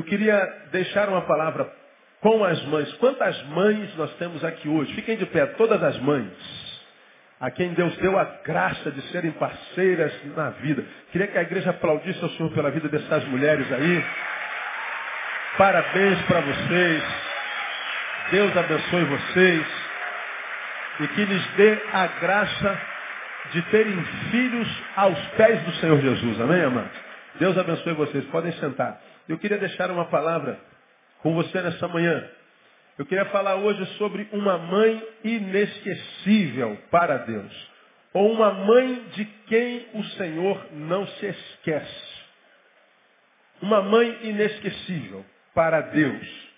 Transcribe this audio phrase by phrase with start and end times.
[0.00, 1.70] Eu queria deixar uma palavra
[2.22, 2.90] com as mães.
[2.94, 4.94] Quantas mães nós temos aqui hoje?
[4.94, 6.32] Fiquem de pé, todas as mães.
[7.38, 10.82] A quem Deus deu a graça de serem parceiras na vida.
[11.12, 14.04] Queria que a igreja aplaudisse ao Senhor pela vida dessas mulheres aí.
[15.58, 17.02] Parabéns para vocês.
[18.30, 19.66] Deus abençoe vocês.
[21.00, 22.80] E que lhes dê a graça
[23.52, 26.40] de terem filhos aos pés do Senhor Jesus.
[26.40, 27.10] Amém, amados?
[27.38, 28.24] Deus abençoe vocês.
[28.28, 28.98] Podem sentar.
[29.30, 30.58] Eu queria deixar uma palavra
[31.22, 32.28] com você nessa manhã.
[32.98, 37.70] Eu queria falar hoje sobre uma mãe inesquecível para Deus.
[38.12, 42.24] Ou uma mãe de quem o Senhor não se esquece.
[43.62, 45.24] Uma mãe inesquecível
[45.54, 46.50] para Deus.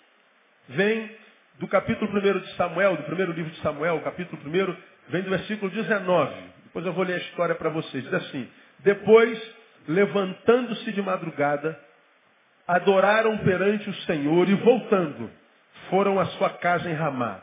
[0.71, 1.15] Vem
[1.59, 4.77] do capítulo 1 de Samuel, do primeiro livro de Samuel, capítulo 1,
[5.11, 6.35] vem do versículo 19.
[6.65, 8.03] Depois eu vou ler a história para vocês.
[8.03, 9.39] Diz assim: Depois,
[9.87, 11.79] levantando-se de madrugada,
[12.67, 15.31] adoraram perante o Senhor e voltando,
[15.91, 17.43] foram à sua casa em Ramá.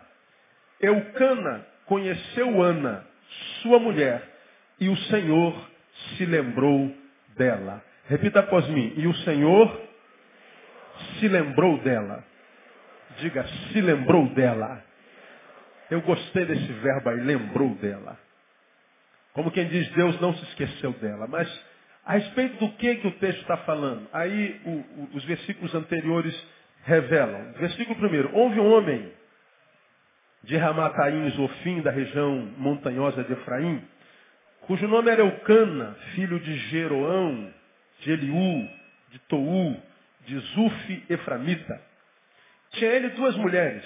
[0.81, 3.05] Eucana conheceu Ana,
[3.61, 4.23] sua mulher,
[4.79, 5.53] e o Senhor
[6.15, 6.95] se lembrou
[7.35, 7.83] dela.
[8.07, 8.93] Repita após mim.
[8.95, 9.81] E o Senhor
[11.19, 12.23] se lembrou dela.
[13.17, 14.83] Diga, se lembrou dela.
[15.91, 18.17] Eu gostei desse verbo aí, lembrou dela.
[19.33, 21.27] Como quem diz, Deus não se esqueceu dela.
[21.27, 21.47] Mas
[22.09, 24.09] a respeito do que, que o texto está falando?
[24.11, 26.35] Aí o, o, os versículos anteriores
[26.83, 27.51] revelam.
[27.59, 28.35] Versículo primeiro.
[28.35, 29.13] Houve um homem
[30.43, 33.87] de Ramataim, Zofim, da região montanhosa de Efraim,
[34.61, 37.53] cujo nome era Eucana, filho de Jeroão,
[37.99, 38.67] de Eliú,
[39.11, 39.79] de Tou,
[40.25, 41.79] de Zuf Eframita.
[42.71, 43.85] Tinha ele duas mulheres.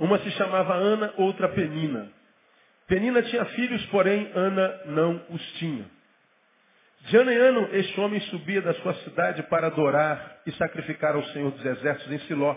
[0.00, 2.10] Uma se chamava Ana, outra Penina.
[2.88, 5.94] Penina tinha filhos, porém Ana não os tinha.
[7.06, 11.22] De ano em ano, este homem subia da sua cidade para adorar e sacrificar ao
[11.26, 12.56] Senhor dos Exércitos em Siló.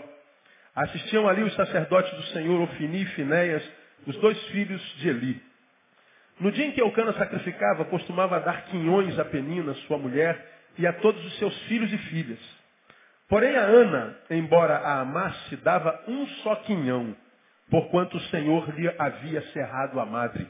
[0.74, 3.62] Assistiam ali os sacerdotes do Senhor, Ofini e Finéias,
[4.08, 5.40] os dois filhos de Eli.
[6.40, 10.44] No dia em que Eucana sacrificava, costumava dar quinhões a Penina, sua mulher,
[10.76, 12.40] e a todos os seus filhos e filhas.
[13.28, 17.14] Porém a Ana, embora a amasse, dava um só quinhão,
[17.70, 20.48] porquanto o Senhor lhe havia cerrado a madre.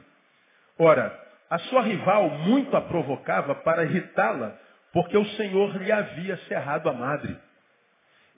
[0.79, 4.57] Ora, a sua rival muito a provocava para irritá-la,
[4.93, 7.37] porque o Senhor lhe havia cerrado a madre.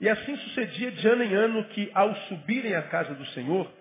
[0.01, 3.71] E assim sucedia de ano em ano que, ao subirem à casa do Senhor,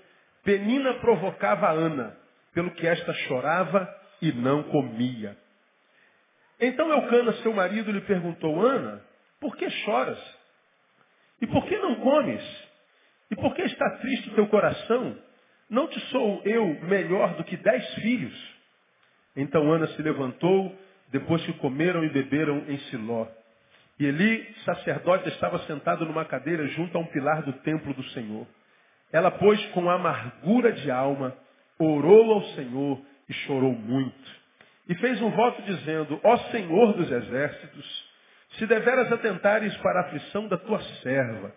[0.44, 2.16] Penina provocava a Ana,
[2.52, 3.88] pelo que esta chorava
[4.20, 5.36] e não comia.
[6.60, 9.02] Então Eucana, seu marido, lhe perguntou, Ana,
[9.40, 10.18] por que choras?
[11.40, 12.68] E por que não comes?
[13.30, 15.16] E por que está triste o teu coração?
[15.70, 18.51] Não te sou eu melhor do que dez filhos?
[19.36, 20.76] Então Ana se levantou,
[21.10, 23.26] depois que comeram e beberam em Siló.
[23.98, 28.46] E Eli, sacerdote, estava sentado numa cadeira junto a um pilar do templo do Senhor.
[29.12, 31.36] Ela, pois, com amargura de alma,
[31.78, 34.42] orou ao Senhor e chorou muito.
[34.88, 38.12] E fez um voto dizendo, ó Senhor dos exércitos,
[38.58, 41.54] se deveras atentares para a aflição da tua serva,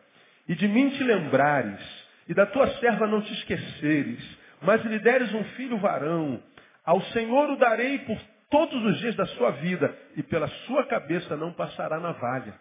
[0.48, 5.33] e de mim te lembrares, e da tua serva não te esqueceres, mas lhe deres
[5.33, 6.42] um filho varão,
[6.85, 11.35] ao Senhor o darei por todos os dias da sua vida, e pela sua cabeça
[11.35, 12.53] não passará navalha.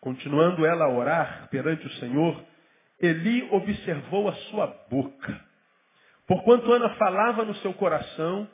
[0.00, 2.44] Continuando ela a orar perante o Senhor,
[3.00, 5.40] Eli observou a sua boca.
[6.26, 8.48] Porquanto Ana falava no seu coração,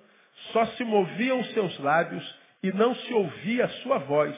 [0.52, 4.37] só se moviam os seus lábios e não se ouvia a sua voz.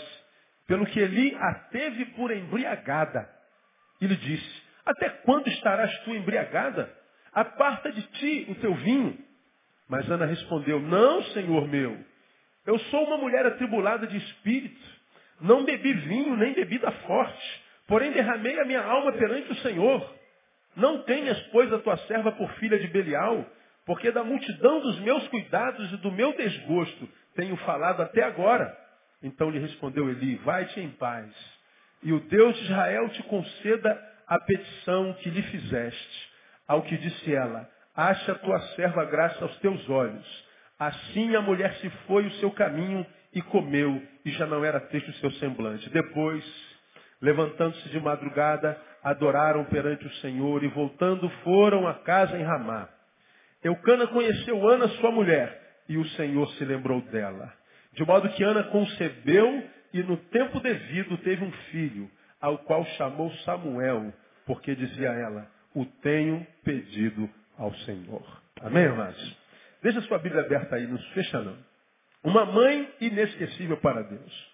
[0.66, 3.28] Pelo que Eli a teve por embriagada.
[4.00, 6.92] E lhe disse, até quando estarás tu embriagada?
[7.32, 9.18] Aparta de ti o teu vinho.
[9.88, 11.98] Mas Ana respondeu, não, Senhor meu,
[12.66, 14.80] eu sou uma mulher atribulada de espírito,
[15.40, 20.14] não bebi vinho nem bebida forte, porém derramei a minha alma perante o Senhor.
[20.76, 23.44] Não tenhas, pois, a tua serva por filha de Belial,
[23.86, 28.76] porque da multidão dos meus cuidados e do meu desgosto tenho falado até agora.
[29.22, 31.32] Então lhe respondeu Eli, vai-te em paz,
[32.02, 36.28] e o Deus de Israel te conceda a petição que lhe fizeste.
[36.66, 37.66] Ao que disse ela,
[37.98, 40.46] acha tua serva graça aos teus olhos.
[40.78, 43.04] Assim a mulher se foi o seu caminho
[43.34, 45.90] e comeu, e já não era triste o seu semblante.
[45.90, 46.44] Depois,
[47.20, 52.88] levantando-se de madrugada, adoraram perante o Senhor e voltando foram à casa em Ramá.
[53.64, 57.52] Eucana conheceu Ana, sua mulher, e o Senhor se lembrou dela.
[57.94, 62.08] De modo que Ana concebeu e no tempo devido teve um filho,
[62.40, 64.14] ao qual chamou Samuel,
[64.46, 68.22] porque dizia ela, o tenho pedido ao Senhor.
[68.62, 69.36] Amém, irmãos?
[69.82, 71.56] Deixa sua Bíblia aberta aí, não fecha não.
[72.22, 74.50] Uma mãe inesquecível para Deus.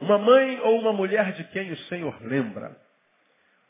[0.00, 2.76] Uma mãe ou uma mulher de quem o Senhor lembra.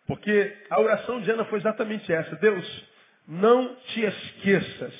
[0.06, 2.36] Porque a oração de Ana foi exatamente essa.
[2.36, 2.84] Deus,
[3.26, 4.94] não te esqueças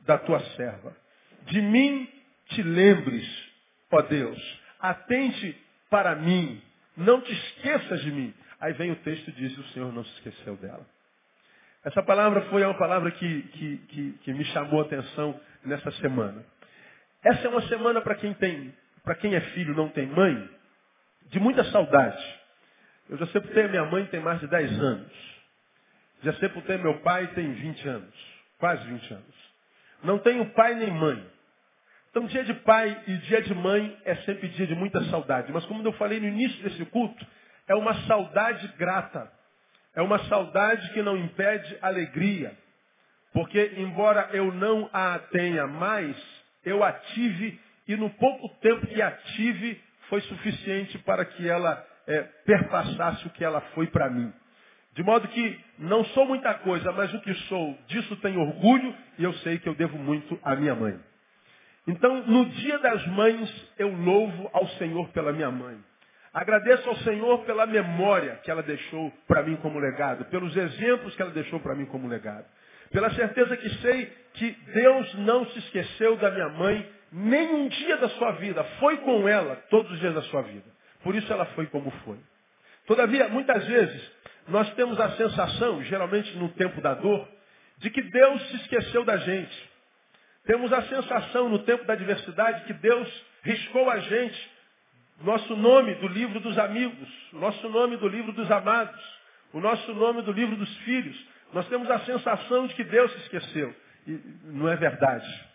[0.00, 0.96] da tua serva.
[1.42, 2.08] De mim
[2.48, 3.26] te lembres,
[3.90, 4.60] ó Deus.
[4.80, 5.56] Atente
[5.90, 6.60] para mim.
[6.96, 8.34] Não te esqueças de mim.
[8.60, 10.84] Aí vem o texto e diz, o Senhor não se esqueceu dela.
[11.88, 16.44] Essa palavra foi uma palavra que, que, que, que me chamou a atenção nessa semana.
[17.24, 20.50] Essa é uma semana para quem tem, para quem é filho não tem mãe,
[21.30, 22.22] de muita saudade.
[23.08, 25.12] Eu já sepultei a minha mãe tem mais de 10 anos.
[26.22, 28.14] Já sepultei meu pai tem 20 anos.
[28.58, 29.34] Quase 20 anos.
[30.04, 31.26] Não tenho pai nem mãe.
[32.10, 35.50] Então dia de pai e dia de mãe é sempre dia de muita saudade.
[35.50, 37.26] Mas como eu falei no início desse culto,
[37.66, 39.37] é uma saudade grata.
[39.98, 42.56] É uma saudade que não impede alegria.
[43.32, 46.16] Porque embora eu não a tenha mais,
[46.64, 51.84] eu a tive e no pouco tempo que a tive foi suficiente para que ela
[52.06, 54.32] é, perpassasse o que ela foi para mim.
[54.94, 59.24] De modo que não sou muita coisa, mas o que sou, disso tenho orgulho e
[59.24, 60.96] eu sei que eu devo muito à minha mãe.
[61.88, 65.76] Então, no dia das mães, eu louvo ao Senhor pela minha mãe.
[66.38, 71.20] Agradeço ao Senhor pela memória que ela deixou para mim como legado, pelos exemplos que
[71.20, 72.44] ela deixou para mim como legado.
[72.92, 77.96] Pela certeza que sei que Deus não se esqueceu da minha mãe nem um dia
[77.96, 78.62] da sua vida.
[78.78, 80.70] Foi com ela todos os dias da sua vida.
[81.02, 82.18] Por isso ela foi como foi.
[82.86, 84.12] Todavia, muitas vezes,
[84.46, 87.28] nós temos a sensação, geralmente no tempo da dor,
[87.78, 89.70] de que Deus se esqueceu da gente.
[90.46, 94.57] Temos a sensação no tempo da adversidade que Deus riscou a gente,
[95.22, 99.18] nosso nome do livro dos amigos, nosso nome do livro dos amados,
[99.52, 101.16] o nosso nome do livro dos filhos.
[101.52, 103.74] Nós temos a sensação de que Deus se esqueceu.
[104.06, 105.48] E não é verdade.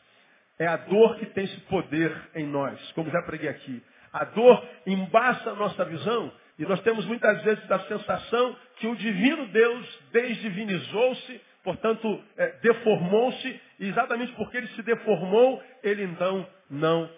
[0.59, 3.81] É a dor que tem esse poder em nós, como já preguei aqui.
[4.11, 8.95] A dor embaça a nossa visão e nós temos muitas vezes a sensação que o
[8.95, 17.09] divino Deus desdivinizou-se, portanto, é, deformou-se, e exatamente porque ele se deformou, ele então não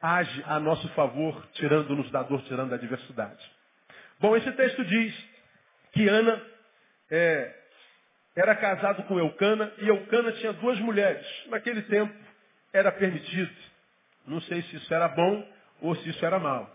[0.00, 3.50] age a nosso favor, tirando-nos da dor, tirando da adversidade.
[4.18, 5.14] Bom, esse texto diz
[5.92, 6.42] que Ana
[7.10, 7.54] é,
[8.36, 11.26] era casado com Eucana, e Eucana tinha duas mulheres.
[11.48, 12.14] Naquele tempo
[12.72, 13.54] era permitido.
[14.26, 15.46] Não sei se isso era bom
[15.80, 16.70] ou se isso era mal.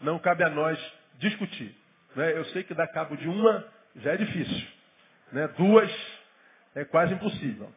[0.00, 0.78] Não cabe a nós
[1.18, 1.74] discutir.
[2.16, 2.36] Né?
[2.36, 3.64] Eu sei que dar cabo de uma
[3.96, 4.68] já é difícil.
[5.30, 5.48] Né?
[5.48, 5.90] Duas
[6.74, 7.72] é quase impossível.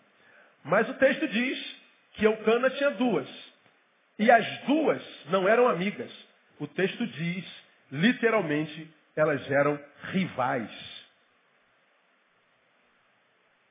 [0.64, 1.78] Mas o texto diz
[2.14, 3.28] que Eucana tinha duas.
[4.18, 6.12] E as duas não eram amigas.
[6.60, 7.46] O texto diz,
[7.92, 9.80] literalmente, elas eram
[10.12, 11.06] rivais.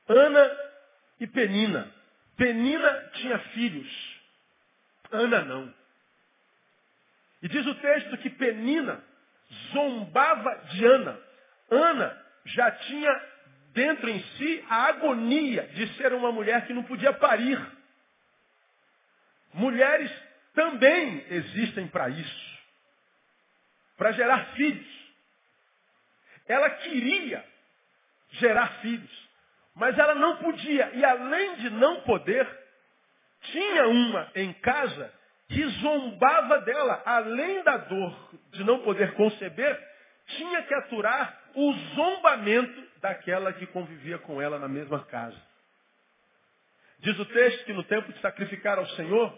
[0.07, 0.57] Ana
[1.19, 1.91] e Penina.
[2.37, 4.21] Penina tinha filhos.
[5.11, 5.73] Ana não.
[7.41, 9.03] E diz o texto que Penina
[9.71, 11.19] zombava de Ana.
[11.69, 13.21] Ana já tinha
[13.73, 17.59] dentro em si a agonia de ser uma mulher que não podia parir.
[19.53, 20.11] Mulheres
[20.55, 22.55] também existem para isso.
[23.97, 24.87] Para gerar filhos.
[26.47, 27.45] Ela queria
[28.31, 29.29] gerar filhos.
[29.75, 30.89] Mas ela não podia.
[30.93, 32.47] E além de não poder,
[33.41, 35.13] tinha uma em casa
[35.49, 39.79] que zombava dela, além da dor de não poder conceber,
[40.27, 45.39] tinha que aturar o zombamento daquela que convivia com ela na mesma casa.
[46.99, 49.37] Diz o texto que no tempo de sacrificar ao Senhor,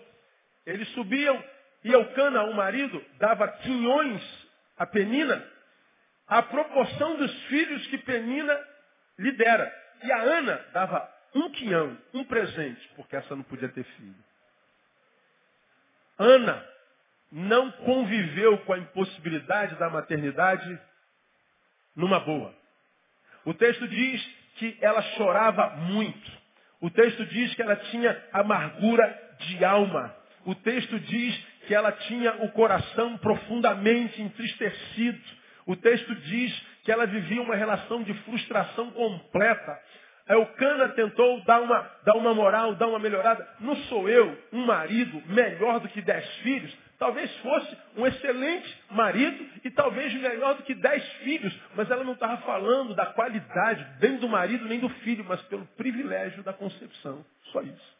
[0.68, 1.44] eles subiam
[1.84, 4.22] e Eucana, o marido, dava quinhões
[4.78, 5.44] a Penina,
[6.28, 8.60] a proporção dos filhos que Penina
[9.18, 9.74] lhe dera.
[10.04, 14.16] E a Ana dava um quinhão, um presente, porque essa não podia ter filho.
[16.20, 16.68] Ana
[17.32, 20.80] não conviveu com a impossibilidade da maternidade
[21.96, 22.54] numa boa.
[23.46, 24.22] O texto diz
[24.56, 26.32] que ela chorava muito.
[26.82, 30.16] O texto diz que ela tinha amargura de alma.
[30.48, 31.38] O texto diz
[31.68, 35.20] que ela tinha o coração profundamente entristecido.
[35.66, 39.78] O texto diz que ela vivia uma relação de frustração completa.
[40.26, 43.46] A Eucana tentou dar uma, dar uma moral, dar uma melhorada.
[43.60, 46.74] Não sou eu, um marido, melhor do que dez filhos.
[46.98, 51.54] Talvez fosse um excelente marido e talvez melhor do que dez filhos.
[51.76, 55.66] Mas ela não estava falando da qualidade, nem do marido, nem do filho, mas pelo
[55.76, 57.26] privilégio da concepção.
[57.52, 57.97] Só isso.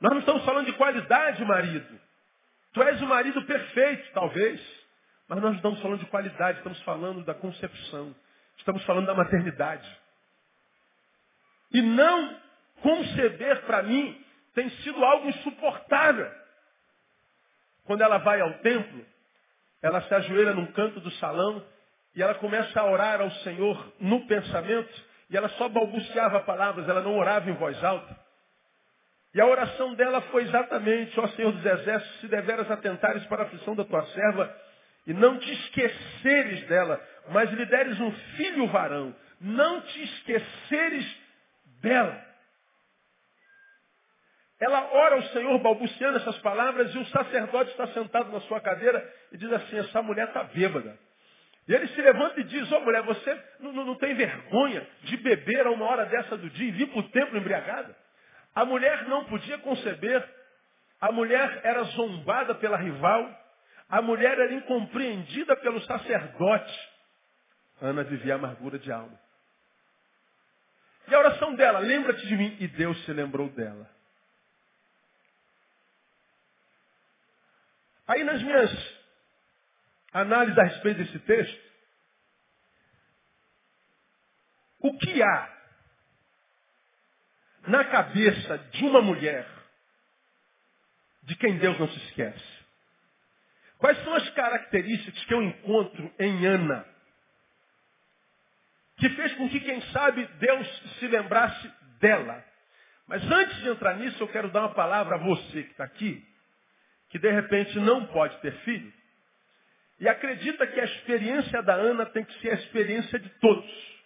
[0.00, 2.00] Nós não estamos falando de qualidade, marido.
[2.72, 4.60] Tu és o marido perfeito, talvez.
[5.28, 8.14] Mas nós não estamos falando de qualidade, estamos falando da concepção.
[8.58, 9.88] Estamos falando da maternidade.
[11.72, 12.40] E não
[12.82, 14.24] conceber para mim
[14.54, 16.30] tem sido algo insuportável.
[17.84, 19.04] Quando ela vai ao templo,
[19.82, 21.64] ela se ajoelha num canto do salão
[22.16, 27.02] e ela começa a orar ao Senhor no pensamento, e ela só balbuciava palavras, ela
[27.02, 28.25] não orava em voz alta.
[29.36, 33.44] E a oração dela foi exatamente, ó Senhor dos Exércitos, se deveras atentares para a
[33.44, 34.56] aflição da tua serva,
[35.06, 41.20] e não te esqueceres dela, mas lhe deres um filho varão, não te esqueceres
[41.82, 42.18] dela.
[44.58, 49.06] Ela ora ao Senhor balbuciando essas palavras e o sacerdote está sentado na sua cadeira
[49.32, 50.98] e diz assim, essa mulher está bêbada.
[51.68, 54.86] E ele se levanta e diz, ô oh, mulher, você não, não, não, tem vergonha
[55.02, 58.05] de beber a uma hora dessa do dia e vir para o templo embriagada?
[58.56, 60.26] A mulher não podia conceber,
[60.98, 63.46] a mulher era zombada pela rival,
[63.86, 66.90] a mulher era incompreendida pelo sacerdote.
[67.82, 69.20] Ana vivia amargura de alma.
[71.06, 72.56] E a oração dela, lembra-te de mim.
[72.58, 73.88] E Deus se lembrou dela.
[78.08, 78.70] Aí nas minhas
[80.14, 81.66] análises a respeito desse texto,
[84.80, 85.55] o que há
[87.66, 89.46] na cabeça de uma mulher
[91.22, 92.56] de quem Deus não se esquece?
[93.78, 96.86] Quais são as características que eu encontro em Ana?
[98.96, 101.70] Que fez com que, quem sabe, Deus se lembrasse
[102.00, 102.42] dela.
[103.06, 106.26] Mas antes de entrar nisso, eu quero dar uma palavra a você que está aqui,
[107.10, 108.92] que de repente não pode ter filho,
[110.00, 113.96] e acredita que a experiência da Ana tem que ser a experiência de todos.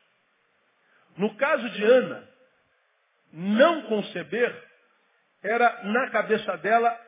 [1.16, 2.28] No caso de Ana,
[3.32, 4.54] não conceber
[5.42, 6.98] era na cabeça dela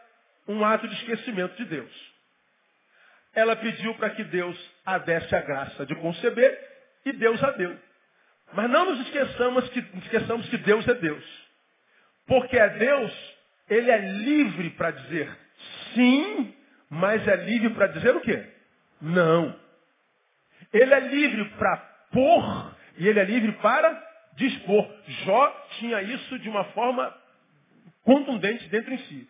[0.49, 2.13] um ato de esquecimento de Deus.
[3.35, 6.59] Ela pediu para que Deus a desse a graça de conceber
[7.05, 7.79] e Deus a deu.
[8.53, 11.25] Mas não nos esqueçamos que, esqueçamos que Deus é Deus.
[12.27, 13.37] Porque é Deus,
[13.69, 15.43] Ele é livre para dizer
[15.95, 16.55] sim,
[16.89, 18.47] mas é livre para dizer o quê?
[19.01, 19.59] Não.
[20.73, 21.77] Ele é livre para
[22.13, 24.03] pôr e ele é livre para
[24.37, 24.89] dispor.
[25.25, 25.52] Jó
[25.83, 27.13] tinha isso de uma forma
[28.05, 29.29] contundente dentro em si.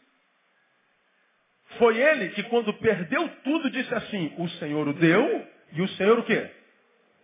[1.78, 6.18] Foi ele que quando perdeu tudo disse assim, o Senhor o deu e o Senhor
[6.18, 6.50] o quê?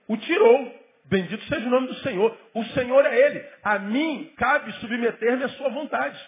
[0.09, 0.79] O tirou.
[1.05, 2.37] Bendito seja o nome do Senhor.
[2.55, 3.47] O Senhor é ele.
[3.63, 6.19] A mim cabe submeter-me à sua vontade.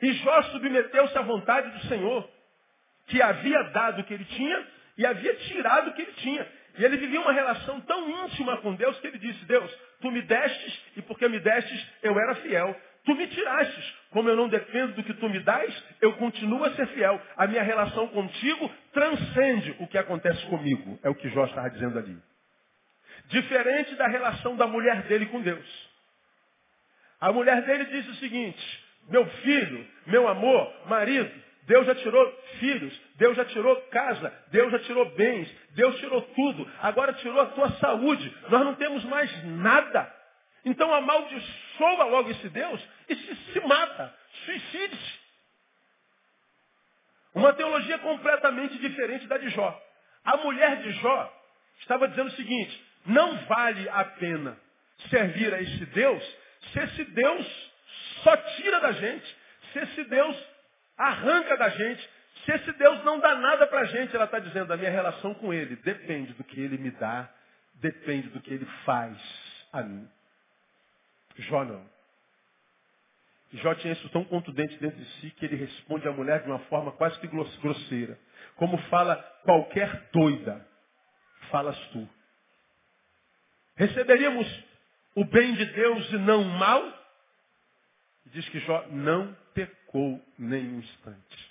[0.00, 2.28] E Jó submeteu-se à vontade do Senhor,
[3.06, 4.66] que havia dado o que ele tinha
[4.96, 6.46] e havia tirado o que ele tinha.
[6.78, 10.22] E ele vivia uma relação tão íntima com Deus que ele disse, Deus, tu me
[10.22, 12.74] destes e porque me destes eu era fiel.
[13.04, 13.94] Tu me tirastes.
[14.10, 17.20] Como eu não dependo do que tu me dás, eu continuo a ser fiel.
[17.36, 20.98] A minha relação contigo transcende o que acontece comigo.
[21.02, 22.16] É o que Jó estava dizendo ali.
[23.28, 25.90] Diferente da relação da mulher dele com Deus.
[27.20, 31.30] A mulher dele disse o seguinte, meu filho, meu amor, marido,
[31.64, 36.70] Deus já tirou filhos, Deus já tirou casa, Deus já tirou bens, Deus tirou tudo,
[36.80, 40.12] agora tirou a tua saúde, nós não temos mais nada.
[40.64, 44.14] Então amaldiçoa logo esse Deus e se, se mata,
[44.44, 45.20] suicide-se.
[47.34, 49.80] Uma teologia completamente diferente da de Jó.
[50.24, 51.32] A mulher de Jó
[51.78, 54.58] estava dizendo o seguinte, não vale a pena
[55.08, 56.40] servir a esse Deus
[56.72, 57.72] se esse Deus
[58.22, 59.36] só tira da gente,
[59.72, 60.36] se esse Deus
[61.00, 62.10] arranca da gente.
[62.44, 65.34] Se esse Deus não dá nada para a gente, ela está dizendo, a minha relação
[65.34, 67.28] com Ele depende do que Ele me dá,
[67.74, 69.16] depende do que Ele faz
[69.72, 70.08] a mim.
[71.36, 71.88] Jó não.
[73.52, 76.60] Jó tinha isso tão contundente dentro de si que ele responde à mulher de uma
[76.60, 78.18] forma quase que grosseira.
[78.56, 80.64] Como fala qualquer doida,
[81.50, 82.08] falas tu.
[83.74, 84.46] Receberíamos
[85.16, 87.00] o bem de Deus e não o mal?
[88.26, 89.79] Diz que Jó não pecou
[90.38, 91.50] nem um instante.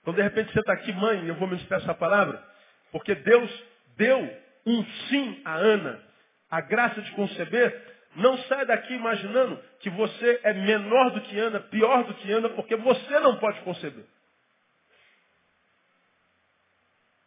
[0.00, 2.42] Então, de repente, você está aqui, mãe, eu vou ministrar essa palavra,
[2.90, 3.64] porque Deus
[3.96, 4.18] deu
[4.66, 6.02] um sim a Ana,
[6.50, 7.88] a graça de conceber.
[8.16, 12.48] Não sai daqui imaginando que você é menor do que Ana, pior do que Ana,
[12.50, 14.04] porque você não pode conceber.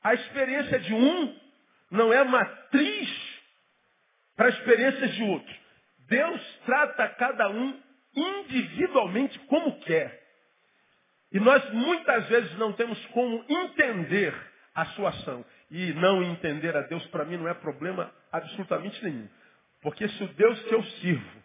[0.03, 1.39] A experiência de um
[1.89, 3.33] não é matriz
[4.35, 5.55] para experiências de outro.
[6.09, 7.79] Deus trata cada um
[8.15, 10.21] individualmente como quer.
[11.31, 14.33] E nós muitas vezes não temos como entender
[14.75, 15.43] a sua ação.
[15.71, 19.27] E não entender a Deus para mim não é problema absolutamente nenhum.
[19.81, 21.43] Porque se o Deus que eu sirvo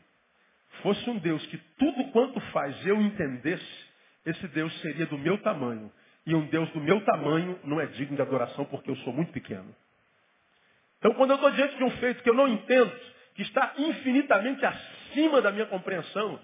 [0.82, 3.88] fosse um Deus que tudo quanto faz eu entendesse,
[4.26, 5.90] esse Deus seria do meu tamanho.
[6.26, 9.32] E um Deus do meu tamanho não é digno de adoração porque eu sou muito
[9.32, 9.74] pequeno.
[10.98, 12.92] Então quando eu estou diante de um feito que eu não entendo,
[13.34, 16.38] que está infinitamente acima da minha compreensão,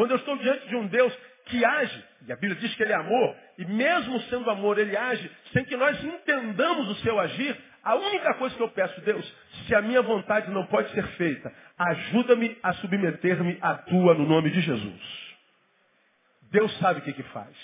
[0.00, 1.14] quando eu estou diante de um Deus
[1.44, 4.96] que age, e a Bíblia diz que ele é amor, e mesmo sendo amor, ele
[4.96, 9.36] age sem que nós entendamos o seu agir, A única coisa que eu peço, Deus,
[9.66, 14.50] se a minha vontade não pode ser feita, ajuda-me a submeter-me à tua no nome
[14.50, 15.36] de Jesus.
[16.50, 17.54] Deus sabe o que, que faz.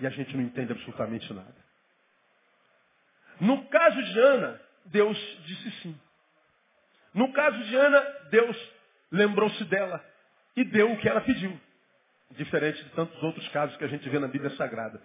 [0.00, 1.54] E a gente não entende absolutamente nada.
[3.38, 6.00] No caso de Ana, Deus disse sim.
[7.12, 8.72] No caso de Ana, Deus
[9.12, 10.02] lembrou-se dela
[10.56, 11.58] e deu o que ela pediu.
[12.32, 15.00] Diferente de tantos outros casos que a gente vê na Bíblia Sagrada.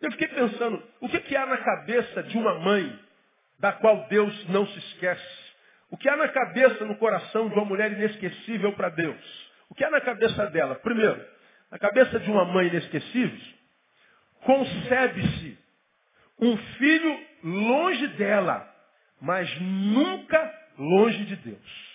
[0.00, 2.98] Eu fiquei pensando, o que, que há na cabeça de uma mãe
[3.58, 5.46] da qual Deus não se esquece?
[5.90, 9.50] O que há na cabeça, no coração de uma mulher inesquecível para Deus?
[9.70, 10.74] O que há na cabeça dela?
[10.76, 11.24] Primeiro,
[11.70, 13.38] na cabeça de uma mãe inesquecível,
[14.42, 15.58] concebe-se
[16.38, 18.68] um filho longe dela,
[19.20, 21.85] mas nunca longe de Deus.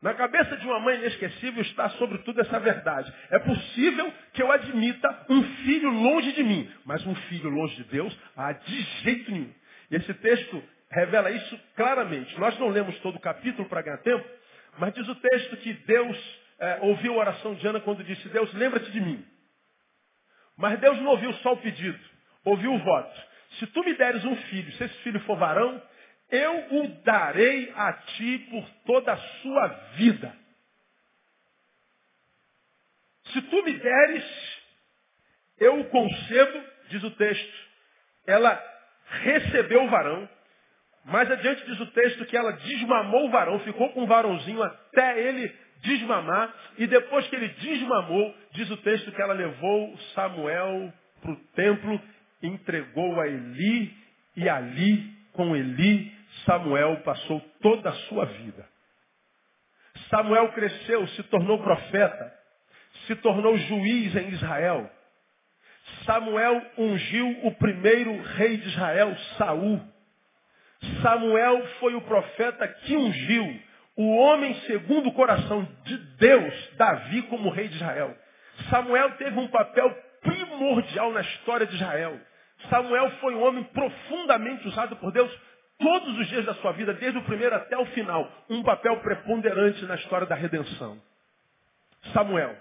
[0.00, 3.12] Na cabeça de uma mãe inesquecível está sobretudo essa verdade.
[3.30, 7.84] É possível que eu admita um filho longe de mim, mas um filho longe de
[7.84, 9.52] Deus, ah, de jeito nenhum.
[9.90, 12.38] E esse texto revela isso claramente.
[12.38, 14.24] Nós não lemos todo o capítulo para ganhar tempo,
[14.78, 18.52] mas diz o texto que Deus é, ouviu a oração de Ana quando disse, Deus,
[18.54, 19.24] lembra-te de mim.
[20.56, 21.98] Mas Deus não ouviu só o pedido,
[22.44, 23.20] ouviu o voto.
[23.58, 25.82] Se tu me deres um filho, se esse filho for varão,
[26.30, 30.34] eu o darei a ti por toda a sua vida.
[33.32, 34.24] Se tu me deres,
[35.58, 37.68] eu o concedo, diz o texto.
[38.26, 38.62] Ela
[39.06, 40.28] recebeu o varão,
[41.04, 45.20] mais adiante diz o texto que ela desmamou o varão, ficou com o varãozinho até
[45.20, 51.30] ele desmamar, e depois que ele desmamou, diz o texto que ela levou Samuel para
[51.30, 52.00] o templo,
[52.42, 53.96] entregou a Eli,
[54.36, 58.66] e ali, com Eli, Samuel passou toda a sua vida.
[60.10, 62.34] Samuel cresceu, se tornou profeta,
[63.06, 64.90] se tornou juiz em Israel.
[66.04, 69.80] Samuel ungiu o primeiro rei de Israel, Saul.
[71.02, 73.60] Samuel foi o profeta que ungiu
[73.96, 78.16] o homem segundo o coração de Deus, Davi, como rei de Israel.
[78.70, 79.90] Samuel teve um papel
[80.22, 82.18] primordial na história de Israel.
[82.70, 85.30] Samuel foi um homem profundamente usado por Deus
[85.78, 89.84] todos os dias da sua vida, desde o primeiro até o final, um papel preponderante
[89.84, 91.00] na história da redenção.
[92.12, 92.56] Samuel.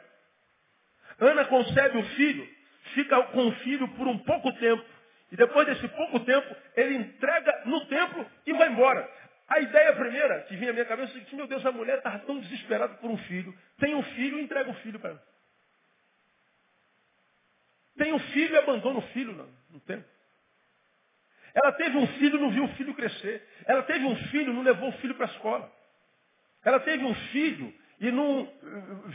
[1.19, 2.47] Ana concebe o filho,
[2.93, 4.83] fica com o filho por um pouco tempo.
[5.31, 9.09] E depois desse pouco tempo, ele entrega no templo e vai embora.
[9.49, 12.19] A ideia primeira que vinha à minha cabeça é que, meu Deus, a mulher estava
[12.19, 13.53] tão desesperada por um filho.
[13.79, 15.23] Tem um filho entrega o filho para ela.
[17.97, 19.33] Tem um filho e abandona o filho
[19.71, 20.05] no, tempo.
[21.57, 23.43] Ela teve um filho não viu o filho crescer.
[23.65, 25.71] Ela teve um filho não levou o filho para a escola.
[26.63, 28.49] Ela teve um filho e não eh,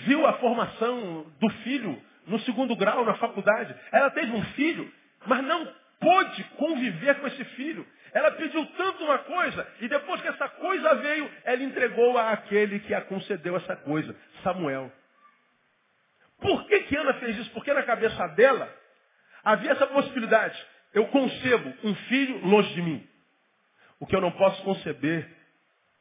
[0.06, 3.72] viu a formação do filho no segundo grau, na faculdade.
[3.92, 4.92] Ela teve um filho,
[5.24, 7.86] mas não pôde conviver com esse filho.
[8.12, 12.80] Ela pediu tanto uma coisa, e depois que essa coisa veio, ela entregou a aquele
[12.80, 14.92] que a concedeu essa coisa, Samuel.
[16.40, 17.50] Por que, que Ana fez isso?
[17.52, 18.68] Porque na cabeça dela
[19.44, 20.60] havia essa possibilidade.
[20.92, 23.08] Eu concebo um filho longe de mim.
[23.98, 25.28] O que eu não posso conceber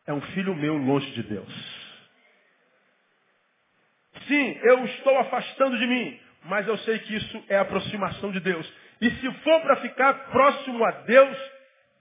[0.05, 1.81] é um filho meu longe de Deus.
[4.27, 8.71] Sim, eu estou afastando de mim, mas eu sei que isso é aproximação de Deus.
[8.99, 11.37] E se for para ficar próximo a Deus,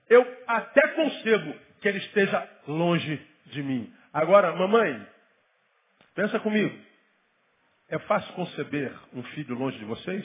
[0.08, 3.92] eu até concebo que ele esteja longe de mim.
[4.12, 5.06] Agora, mamãe,
[6.14, 6.76] pensa comigo.
[7.88, 10.24] É fácil conceber um filho longe de vocês?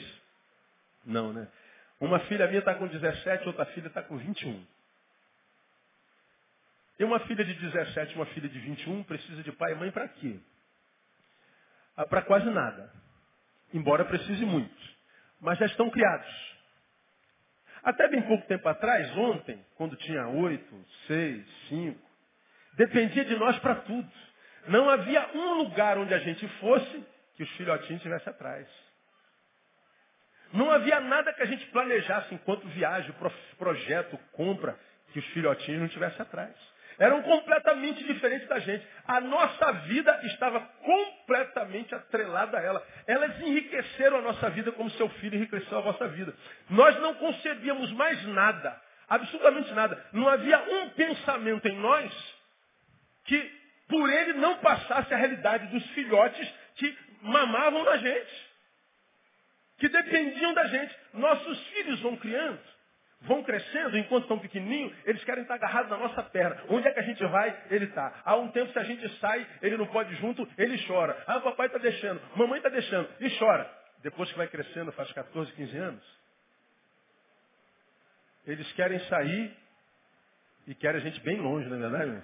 [1.04, 1.48] Não, né?
[2.00, 4.66] Uma filha minha está com 17, outra filha está com 21.
[6.98, 10.08] E uma filha de 17 uma filha de 21 precisa de pai e mãe para
[10.08, 10.38] quê?
[11.96, 12.92] Ah, para quase nada.
[13.72, 14.96] Embora precise muito.
[15.40, 16.56] Mas já estão criados.
[17.82, 22.00] Até bem pouco tempo atrás, ontem, quando tinha 8, 6, 5,
[22.74, 24.10] dependia de nós para tudo.
[24.68, 27.04] Não havia um lugar onde a gente fosse
[27.36, 28.66] que os filhotinhos estivessem atrás.
[30.52, 33.14] Não havia nada que a gente planejasse enquanto viagem,
[33.58, 34.78] projeto, compra,
[35.12, 36.54] que os filhotinhos não estivessem atrás.
[36.98, 38.86] Eram completamente diferentes da gente.
[39.06, 42.86] A nossa vida estava completamente atrelada a ela.
[43.06, 46.34] Elas enriqueceram a nossa vida como seu filho enriqueceu a vossa vida.
[46.70, 50.02] Nós não concebíamos mais nada, absolutamente nada.
[50.12, 52.34] Não havia um pensamento em nós
[53.24, 58.45] que por ele não passasse a realidade dos filhotes que mamavam na gente
[59.78, 60.96] que dependiam da gente.
[61.14, 62.60] Nossos filhos vão criando,
[63.22, 66.62] vão crescendo, enquanto estão pequenininhos, eles querem estar agarrados na nossa perna.
[66.68, 67.64] Onde é que a gente vai?
[67.70, 68.22] Ele está.
[68.24, 71.22] Há um tempo, se a gente sai, ele não pode junto, ele chora.
[71.26, 73.70] Ah, papai está deixando, mamãe está deixando, e chora.
[74.02, 76.20] Depois que vai crescendo, faz 14, 15 anos,
[78.46, 79.56] eles querem sair
[80.66, 82.22] E querem a gente bem longe, não é verdade?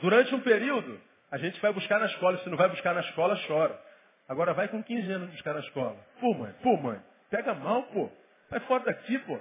[0.00, 2.38] Durante um período, a gente vai buscar na escola.
[2.38, 3.80] Se não vai buscar na escola, chora.
[4.28, 5.96] Agora vai com 15 anos buscar na escola.
[6.20, 8.10] Pô, mãe, pô, mãe, pega mal, pô.
[8.50, 9.38] Vai fora daqui, pô.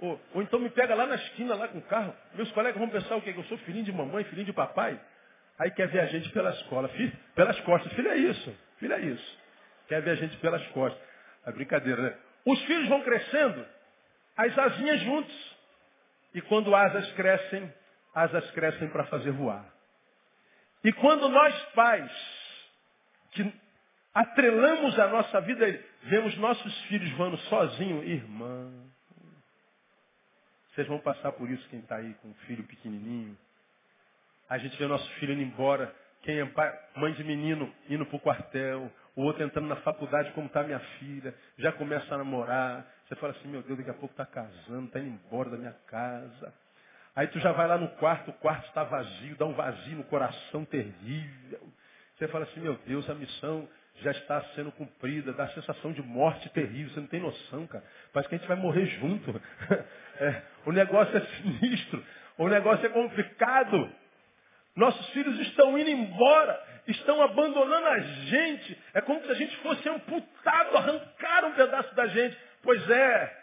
[0.00, 2.14] Ou, ou então me pega lá na esquina, lá com o carro.
[2.34, 3.32] Meus colegas vão pensar o quê?
[3.32, 5.00] Que eu sou filhinho de mamãe, filhinho de papai.
[5.58, 6.88] Aí quer ver a gente pela escola.
[6.88, 7.92] Filho, pelas costas.
[7.94, 8.56] Filho é isso.
[8.78, 9.38] Filho é isso.
[9.88, 11.00] Quer ver a gente pelas costas.
[11.46, 12.16] É brincadeira, né?
[12.44, 13.66] Os filhos vão crescendo,
[14.36, 15.56] as asinhas juntos.
[16.34, 17.72] E quando asas crescem,
[18.14, 19.64] asas crescem para fazer voar.
[20.84, 22.12] E quando nós pais,
[23.32, 23.52] que
[24.16, 28.72] atrelamos a nossa vida, vemos nossos filhos voando sozinhos, irmã,
[30.70, 33.36] vocês vão passar por isso quem está aí com um filho pequenininho.
[34.48, 38.16] A gente vê nosso filho indo embora, quem é pai, mãe de menino indo para
[38.16, 42.86] o quartel, o outro entrando na faculdade, como está minha filha, já começa a namorar.
[43.06, 45.76] Você fala assim, meu Deus, daqui a pouco está casando, está indo embora da minha
[45.86, 46.54] casa.
[47.14, 50.04] Aí tu já vai lá no quarto, o quarto está vazio, dá um vazio no
[50.04, 51.60] coração terrível.
[52.16, 53.68] Você fala assim, meu Deus, a missão
[54.02, 57.84] já está sendo cumprida, dá a sensação de morte terrível, você não tem noção, cara.
[58.12, 59.40] Parece que a gente vai morrer junto.
[60.18, 62.02] É, o negócio é sinistro,
[62.38, 63.92] o negócio é complicado.
[64.74, 68.82] Nossos filhos estão indo embora, estão abandonando a gente.
[68.94, 72.34] É como se a gente fosse amputado, arrancar um pedaço da gente.
[72.62, 73.38] Pois é,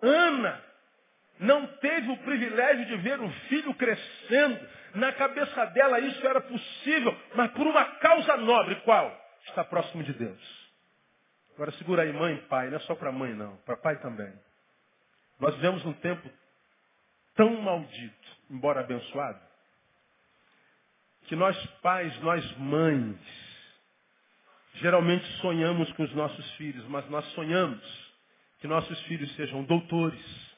[0.00, 0.62] Ana
[1.40, 4.58] não teve o privilégio de ver o filho crescendo.
[4.94, 8.76] Na cabeça dela isso era possível, mas por uma causa nobre.
[8.76, 9.23] Qual?
[9.46, 10.64] Estar próximo de Deus.
[11.54, 12.68] Agora segura aí, mãe e pai.
[12.68, 13.56] Não é só para mãe, não.
[13.58, 14.32] Para pai também.
[15.38, 16.28] Nós vivemos um tempo
[17.34, 19.40] tão maldito, embora abençoado,
[21.22, 23.18] que nós pais, nós mães,
[24.74, 27.82] geralmente sonhamos com os nossos filhos, mas nós sonhamos
[28.60, 30.54] que nossos filhos sejam doutores,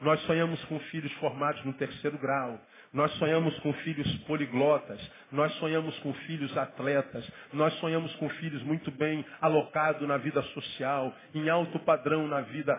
[0.00, 2.60] nós sonhamos com filhos formados no terceiro grau.
[2.92, 5.00] Nós sonhamos com filhos poliglotas.
[5.30, 7.28] Nós sonhamos com filhos atletas.
[7.52, 12.74] Nós sonhamos com filhos muito bem alocados na vida social, em alto padrão na vida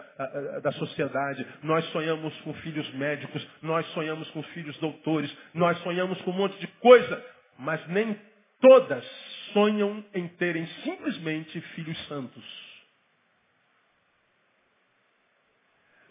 [0.63, 1.45] da sociedade.
[1.63, 3.45] Nós sonhamos com filhos médicos.
[3.61, 5.35] Nós sonhamos com filhos doutores.
[5.53, 7.25] Nós sonhamos com um monte de coisa.
[7.57, 8.19] Mas nem
[8.59, 9.05] todas
[9.53, 12.68] sonham em terem simplesmente filhos santos.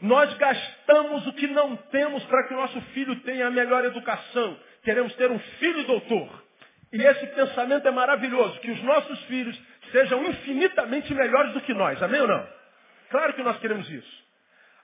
[0.08, 4.58] Nós gastamos o que não temos para que o nosso filho tenha a melhor educação.
[4.82, 6.44] Queremos ter um filho doutor.
[6.90, 9.60] E esse pensamento é maravilhoso, que os nossos filhos
[9.92, 12.02] sejam infinitamente melhores do que nós.
[12.02, 12.48] Amém ou não?
[13.10, 14.27] Claro que nós queremos isso.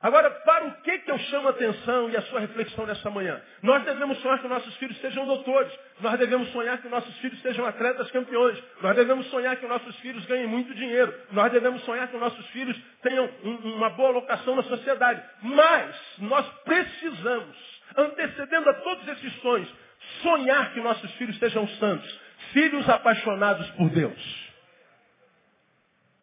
[0.05, 3.41] Agora, para o que, que eu chamo a atenção e a sua reflexão nessa manhã?
[3.63, 5.73] Nós devemos sonhar que nossos filhos sejam doutores.
[5.99, 8.63] Nós devemos sonhar que nossos filhos sejam atletas campeões.
[8.83, 11.11] Nós devemos sonhar que nossos filhos ganhem muito dinheiro.
[11.33, 15.23] Nós devemos sonhar que nossos filhos tenham um, uma boa locação na sociedade.
[15.41, 17.57] Mas nós precisamos,
[17.97, 19.75] antecedendo a todos esses sonhos,
[20.21, 22.21] sonhar que nossos filhos sejam santos.
[22.53, 24.44] Filhos apaixonados por Deus.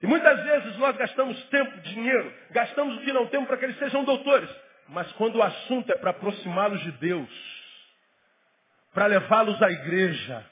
[0.02, 3.78] E muitas vezes nós gastamos tempo, dinheiro, gastamos o que não temos para que eles
[3.78, 4.50] sejam doutores.
[4.88, 7.30] Mas quando o assunto é para aproximá-los de Deus,
[8.94, 10.46] para levá-los à igreja,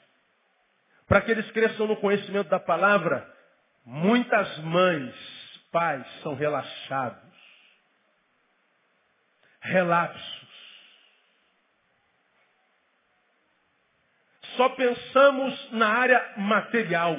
[1.08, 3.28] para que eles cresçam no conhecimento da palavra,
[3.84, 5.14] muitas mães,
[5.72, 7.30] pais são relaxados,
[9.60, 10.40] relapsos.
[14.56, 17.16] Só pensamos na área material.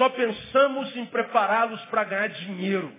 [0.00, 2.90] Só pensamos em prepará-los para ganhar dinheiro,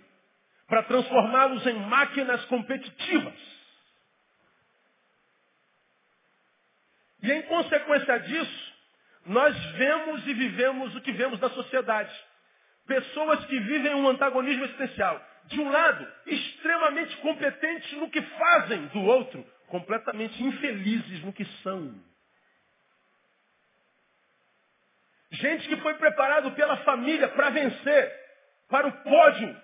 [0.68, 3.34] para transformá-los em máquinas competitivas.
[7.24, 8.74] E em consequência disso,
[9.26, 12.14] nós vemos e vivemos o que vemos na sociedade.
[12.86, 15.20] Pessoas que vivem um antagonismo essencial.
[15.46, 22.11] De um lado, extremamente competentes no que fazem, do outro, completamente infelizes no que são.
[25.32, 28.20] Gente que foi preparado pela família para vencer,
[28.70, 29.56] para o pódio,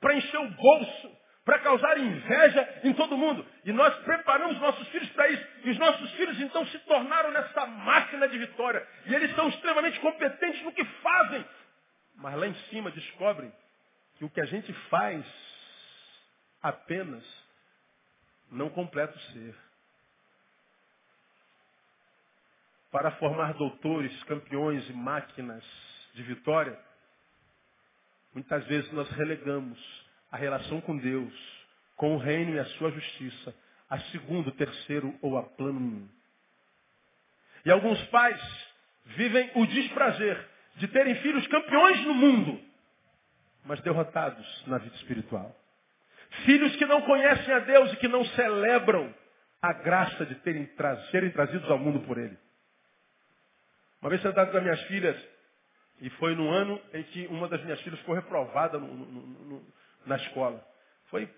[0.00, 3.46] para encher o bolso, para causar inveja em todo mundo.
[3.64, 5.46] E nós preparamos nossos filhos para isso.
[5.64, 8.86] E os nossos filhos então se tornaram nessa máquina de vitória.
[9.06, 11.44] E eles são extremamente competentes no que fazem.
[12.16, 13.52] Mas lá em cima descobrem
[14.16, 15.24] que o que a gente faz
[16.62, 17.24] apenas
[18.50, 19.54] não completa o ser.
[22.90, 25.64] Para formar doutores, campeões e máquinas
[26.14, 26.78] de vitória,
[28.34, 29.78] muitas vezes nós relegamos
[30.30, 31.32] a relação com Deus,
[31.96, 33.54] com o reino e a sua justiça,
[33.88, 36.08] a segundo, terceiro ou a plano um.
[37.64, 38.40] E alguns pais
[39.04, 42.60] vivem o desprazer de terem filhos campeões no mundo,
[43.64, 45.54] mas derrotados na vida espiritual.
[46.44, 49.12] Filhos que não conhecem a Deus e que não celebram
[49.60, 50.68] a graça de terem,
[51.10, 52.38] serem trazidos ao mundo por Ele.
[54.00, 55.16] Uma vez sentado com as minhas filhas,
[56.00, 59.66] e foi no ano em que uma das minhas filhas foi reprovada no, no, no,
[60.06, 60.64] na escola.
[61.10, 61.28] Foi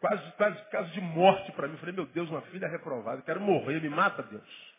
[0.00, 1.74] quase, quase caso de morte para mim.
[1.74, 4.72] Eu falei, meu Deus, uma filha reprovada, quero morrer, me mata Deus.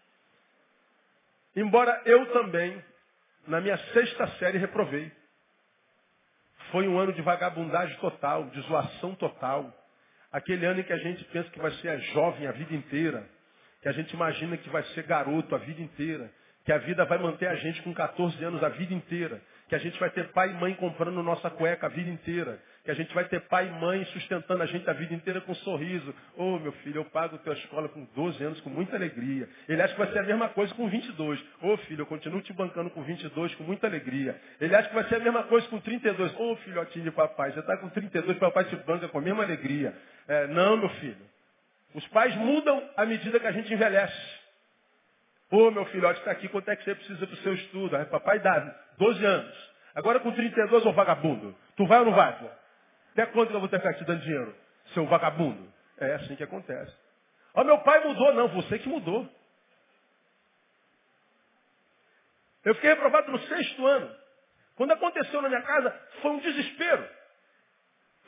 [1.55, 2.83] Embora eu também,
[3.47, 5.09] na minha sexta série, reprovei.
[6.71, 9.71] Foi um ano de vagabundagem total, de zoação total.
[10.31, 13.29] Aquele ano em que a gente pensa que vai ser jovem a vida inteira,
[13.81, 16.33] que a gente imagina que vai ser garoto a vida inteira,
[16.65, 19.77] que a vida vai manter a gente com 14 anos a vida inteira, que a
[19.77, 23.13] gente vai ter pai e mãe comprando nossa cueca a vida inteira, que a gente
[23.13, 26.13] vai ter pai e mãe sustentando a gente a vida inteira com um sorriso.
[26.37, 29.47] Ô oh, meu filho, eu pago a tua escola com 12 anos com muita alegria.
[29.67, 31.39] Ele acha que vai ser a mesma coisa com 22.
[31.61, 34.39] Ô oh, filho, eu continuo te bancando com 22 com muita alegria.
[34.59, 36.33] Ele acha que vai ser a mesma coisa com 32.
[36.35, 39.43] Ô oh, filhotinho de papai, você está com 32, papai te banca com a mesma
[39.43, 39.93] alegria.
[40.27, 41.33] É, não, meu filho.
[41.93, 44.42] Os pais mudam à medida que a gente envelhece.
[45.51, 47.95] Ô, meu filhote está aqui, quanto é que você precisa para o seu estudo?
[47.95, 49.73] Aí, papai dá 12 anos.
[49.95, 51.55] Agora com 32, ô vagabundo.
[51.75, 52.49] Tu vai ou não vai, pô?
[53.11, 54.55] Até quando eu vou ter que ficar te dando dinheiro,
[54.93, 55.71] seu vagabundo?
[55.99, 56.91] É assim que acontece.
[57.53, 58.33] Ó, meu pai mudou.
[58.33, 59.29] Não, você que mudou.
[62.65, 64.15] Eu fiquei reprovado no sexto ano.
[64.75, 67.07] Quando aconteceu na minha casa, foi um desespero.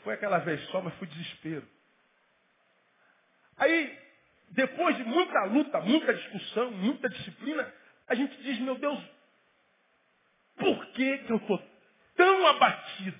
[0.03, 1.67] Foi aquela vez só, mas foi desespero.
[3.57, 4.04] Aí,
[4.49, 7.73] depois de muita luta, muita discussão, muita disciplina,
[8.07, 8.99] a gente diz, meu Deus,
[10.57, 11.61] por que, que eu estou
[12.15, 13.19] tão abatido?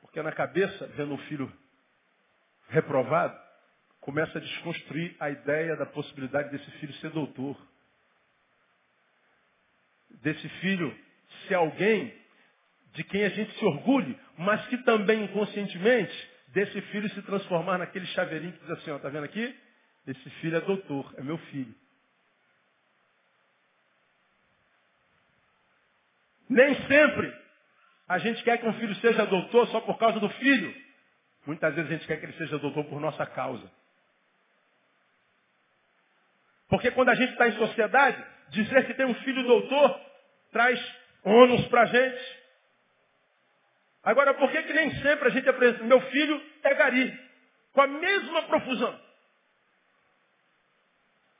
[0.00, 1.52] Porque na cabeça, vendo um filho
[2.68, 3.38] reprovado,
[4.00, 7.56] começa a desconstruir a ideia da possibilidade desse filho ser doutor.
[10.22, 10.96] Desse filho
[11.46, 12.16] ser alguém
[12.92, 18.06] de quem a gente se orgulhe, mas que também inconscientemente desse filho se transformar naquele
[18.06, 19.56] chaveirinho que diz assim, ó, tá vendo aqui?
[20.06, 21.74] Esse filho é doutor, é meu filho.
[26.48, 27.34] Nem sempre
[28.08, 30.74] a gente quer que um filho seja doutor só por causa do filho.
[31.44, 33.70] Muitas vezes a gente quer que ele seja doutor por nossa causa.
[36.68, 40.00] Porque quando a gente está em sociedade, dizer que tem um filho doutor
[40.52, 40.80] traz
[41.22, 42.37] ônus para a gente.
[44.04, 47.20] Agora, por que, que nem sempre a gente apresenta, meu filho é gari,
[47.72, 49.08] com a mesma profusão?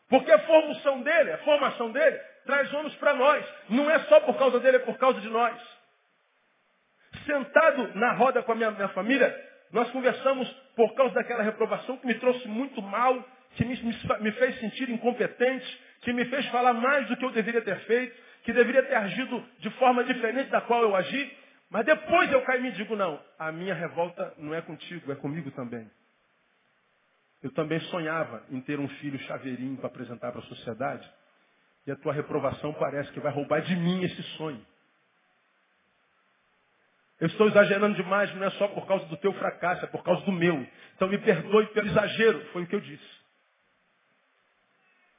[0.09, 3.44] Porque a formação dele, a formação dele, traz ônus para nós.
[3.68, 5.79] Não é só por causa dele, é por causa de nós.
[7.27, 9.35] Sentado na roda com a minha, minha família,
[9.71, 13.23] nós conversamos por causa daquela reprovação que me trouxe muito mal,
[13.55, 17.31] que me, me, me fez sentir incompetente, que me fez falar mais do que eu
[17.31, 21.38] deveria ter feito, que deveria ter agido de forma diferente da qual eu agi.
[21.70, 25.16] Mas depois eu caí e me digo, não, a minha revolta não é contigo, é
[25.16, 25.90] comigo também.
[27.42, 31.09] Eu também sonhava em ter um filho chaveirinho para apresentar para a sociedade.
[31.87, 34.64] E a tua reprovação parece que vai roubar de mim esse sonho.
[37.20, 40.24] Eu estou exagerando demais, não é só por causa do teu fracasso, é por causa
[40.24, 40.66] do meu.
[40.94, 43.18] Então me perdoe pelo exagero, foi o que eu disse.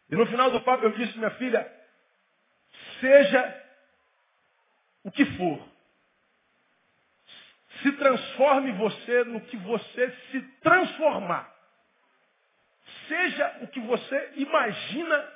[0.10, 1.72] E no final do papo eu disse, minha filha,
[3.00, 3.64] seja
[5.04, 5.69] o que for,
[7.82, 11.54] se transforme você no que você se transformar.
[13.08, 15.32] Seja o que você imagina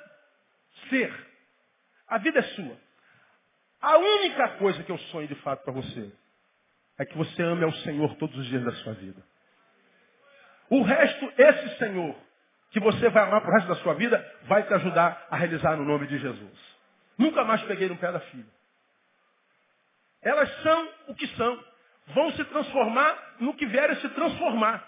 [0.88, 1.12] ser.
[2.08, 2.76] A vida é sua.
[3.80, 6.10] A única coisa que eu sonho de fato para você
[6.98, 9.22] é que você ame ao Senhor todos os dias da sua vida.
[10.70, 12.16] O resto, esse Senhor,
[12.70, 15.76] que você vai amar para o resto da sua vida, vai te ajudar a realizar
[15.76, 16.74] no nome de Jesus.
[17.18, 18.52] Nunca mais peguei no pé da filha.
[20.22, 21.73] Elas são o que são.
[22.08, 24.86] Vão se transformar no que vierem se transformar.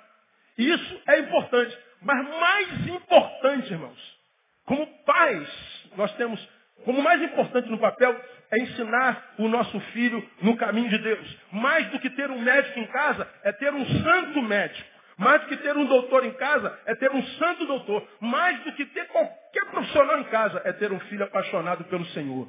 [0.59, 1.77] E isso é importante.
[2.03, 4.19] Mas mais importante, irmãos,
[4.65, 5.49] como pais,
[5.97, 8.15] nós temos como mais importante no papel
[8.51, 11.37] é ensinar o nosso filho no caminho de Deus.
[11.51, 14.89] Mais do que ter um médico em casa, é ter um santo médico.
[15.17, 18.07] Mais do que ter um doutor em casa, é ter um santo doutor.
[18.21, 22.49] Mais do que ter qualquer profissional em casa, é ter um filho apaixonado pelo Senhor.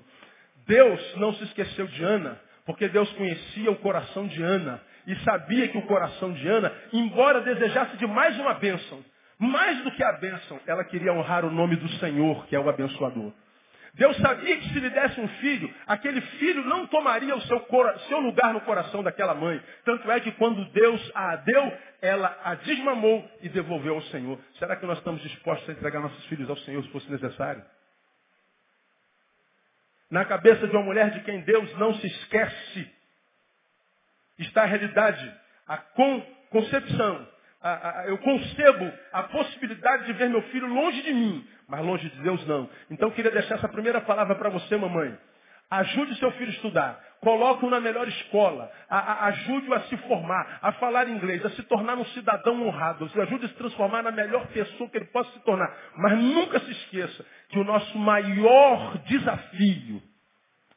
[0.67, 5.69] Deus não se esqueceu de Ana, porque Deus conhecia o coração de Ana e sabia
[5.69, 9.03] que o coração de Ana, embora desejasse de mais uma bênção,
[9.39, 12.69] mais do que a bênção, ela queria honrar o nome do Senhor, que é o
[12.69, 13.31] abençoador.
[13.93, 17.65] Deus sabia que se lhe desse um filho, aquele filho não tomaria o seu,
[18.09, 19.59] seu, lugar no coração daquela mãe.
[19.85, 24.37] Tanto é que quando Deus a deu, ela a desmamou e devolveu ao Senhor.
[24.59, 27.63] Será que nós estamos dispostos a entregar nossos filhos ao Senhor se fosse necessário?
[30.09, 32.91] Na cabeça de uma mulher de quem Deus não se esquece,
[34.39, 35.47] está a realidade.
[35.67, 37.27] a con concepção,
[37.61, 42.09] a, a, eu concebo a possibilidade de ver meu filho longe de mim, mas longe
[42.09, 42.69] de Deus não.
[42.89, 45.17] Então eu queria deixar essa primeira palavra para você, mamãe.
[45.69, 47.03] Ajude seu filho a estudar.
[47.19, 48.71] Coloque-o na melhor escola.
[48.89, 53.09] Ajude-o a se formar, a falar inglês, a se tornar um cidadão honrado.
[53.15, 55.75] Ajude a se transformar na melhor pessoa que ele possa se tornar.
[55.97, 60.01] Mas nunca se esqueça que o nosso maior desafio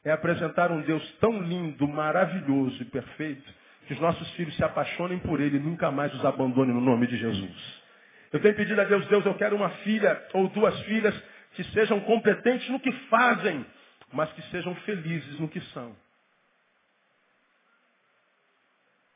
[0.03, 5.19] é apresentar um Deus tão lindo, maravilhoso e perfeito que os nossos filhos se apaixonem
[5.19, 7.81] por Ele e nunca mais os abandonem no nome de Jesus.
[8.31, 11.13] Eu tenho pedido a Deus, Deus, eu quero uma filha ou duas filhas
[11.53, 13.65] que sejam competentes no que fazem,
[14.11, 15.95] mas que sejam felizes no que são.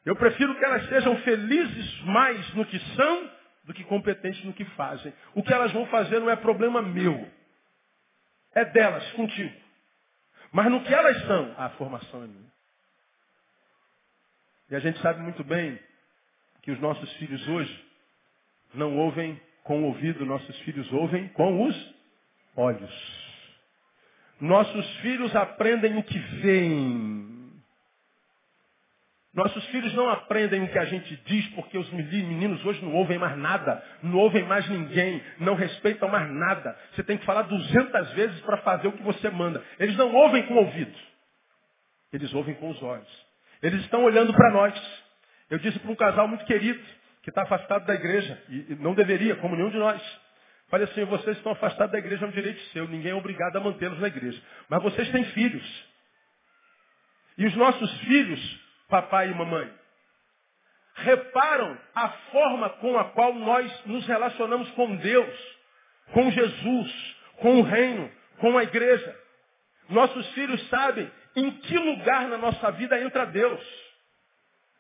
[0.06, 3.32] Eu prefiro que elas sejam felizes mais no que são
[3.64, 5.12] do que competentes no que fazem.
[5.34, 7.28] O que elas vão fazer não é problema meu.
[8.54, 9.54] É delas, contigo.
[10.52, 12.54] Mas no que elas são, a formação é minha.
[14.70, 15.80] E a gente sabe muito bem
[16.62, 17.86] que os nossos filhos hoje
[18.74, 21.96] não ouvem com o ouvido, nossos filhos ouvem com os
[22.56, 23.25] olhos.
[24.40, 27.26] Nossos filhos aprendem o que veem.
[29.34, 33.18] Nossos filhos não aprendem o que a gente diz, porque os meninos hoje não ouvem
[33.18, 36.78] mais nada, não ouvem mais ninguém, não respeitam mais nada.
[36.94, 39.62] Você tem que falar duzentas vezes para fazer o que você manda.
[39.78, 40.98] Eles não ouvem com o ouvido,
[42.14, 43.26] eles ouvem com os olhos.
[43.62, 45.04] Eles estão olhando para nós.
[45.50, 46.82] Eu disse para um casal muito querido,
[47.22, 50.02] que está afastado da igreja, e não deveria, como nenhum de nós.
[50.70, 53.60] Falei assim, vocês estão afastados da igreja, é um direito seu, ninguém é obrigado a
[53.60, 54.42] mantê-los na igreja.
[54.68, 55.86] Mas vocês têm filhos.
[57.38, 58.40] E os nossos filhos,
[58.90, 59.72] papai e mamãe,
[60.96, 65.58] reparam a forma com a qual nós nos relacionamos com Deus,
[66.14, 69.20] com Jesus, com o reino, com a igreja.
[69.90, 73.62] Nossos filhos sabem em que lugar na nossa vida entra Deus.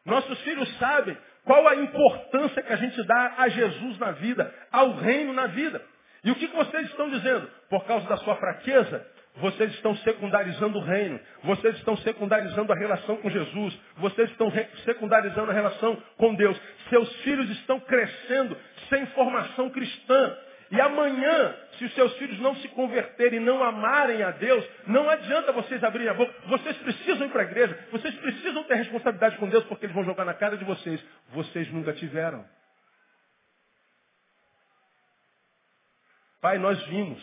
[0.06, 4.96] Nossos filhos sabem qual a importância que a gente dá a Jesus na vida, ao
[4.96, 5.82] reino na vida.
[6.24, 7.48] E o que vocês estão dizendo?
[7.70, 9.06] Por causa da sua fraqueza,
[9.38, 14.52] vocês estão secundarizando o reino, vocês estão secundarizando a relação com Jesus, vocês estão
[14.86, 16.60] secundarizando a relação com Deus.
[16.90, 18.58] Seus filhos estão crescendo
[18.90, 20.38] sem formação cristã.
[20.72, 25.52] E amanhã, se os seus filhos não se converterem, não amarem a Deus, não adianta
[25.52, 26.34] vocês abrirem a boca.
[26.48, 30.04] Vocês precisam ir para a igreja, vocês precisam ter responsabilidade com Deus, porque eles vão
[30.04, 31.04] jogar na cara de vocês.
[31.30, 32.46] Vocês nunca tiveram.
[36.42, 37.22] Pai, nós vimos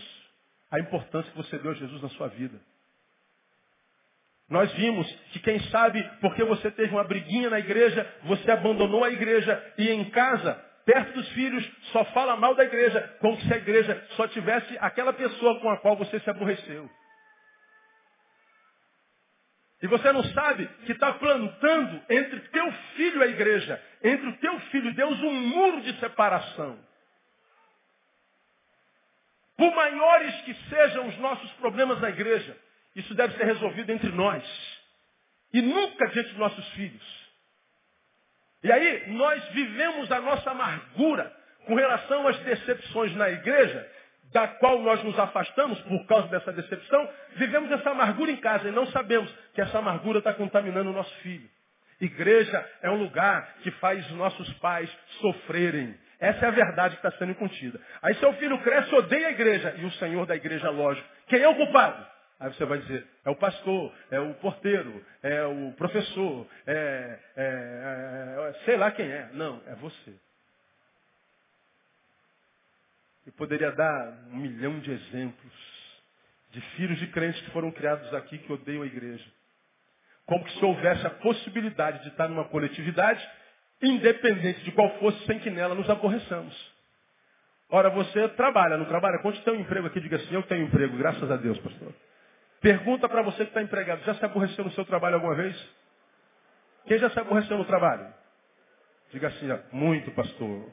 [0.71, 2.59] a importância que você deu a Jesus na sua vida.
[4.49, 9.11] Nós vimos que quem sabe porque você teve uma briguinha na igreja, você abandonou a
[9.11, 13.57] igreja e em casa perto dos filhos, só fala mal da igreja, como se a
[13.57, 16.91] igreja só tivesse aquela pessoa com a qual você se aborreceu.
[19.83, 24.37] E você não sabe que está plantando entre teu filho e a igreja, entre o
[24.37, 26.79] teu filho e Deus, um muro de separação.
[29.57, 32.57] Por maiores que sejam os nossos problemas na igreja,
[32.95, 34.45] isso deve ser resolvido entre nós.
[35.53, 37.22] E nunca diante dos nossos filhos.
[38.63, 41.33] E aí, nós vivemos a nossa amargura
[41.67, 43.89] com relação às decepções na igreja,
[44.33, 48.73] da qual nós nos afastamos por causa dessa decepção, vivemos essa amargura em casa e
[48.73, 51.49] não sabemos que essa amargura está contaminando o nosso filho.
[52.01, 54.91] Igreja é um lugar que faz os nossos pais
[55.21, 55.95] sofrerem.
[56.19, 57.81] Essa é a verdade que está sendo contida.
[58.03, 59.75] Aí seu filho cresce, odeia a igreja.
[59.79, 61.07] E o Senhor da igreja, lógico.
[61.29, 62.05] Quem é o culpado?
[62.43, 67.45] Aí você vai dizer, é o pastor, é o porteiro, é o professor, é, é,
[67.45, 69.31] é, é sei lá quem é.
[69.33, 70.13] Não, é você.
[73.25, 75.53] Eu poderia dar um milhão de exemplos
[76.51, 79.25] de filhos de crentes que foram criados aqui que odeiam a igreja.
[80.27, 83.25] Como se houvesse a possibilidade de estar numa coletividade,
[83.81, 86.73] independente de qual fosse, sem que nela nos aborreçamos.
[87.71, 89.21] Ora, você trabalha, não trabalha?
[89.23, 90.01] Quantos tem um emprego aqui?
[90.01, 91.95] Diga assim, eu tenho emprego, graças a Deus, pastor.
[92.63, 95.69] Pergunta para você que está empregado, já se aborreceu no seu trabalho alguma vez?
[96.87, 98.07] Quem já se aborreceu no trabalho?
[99.11, 100.73] Diga assim, muito, pastor.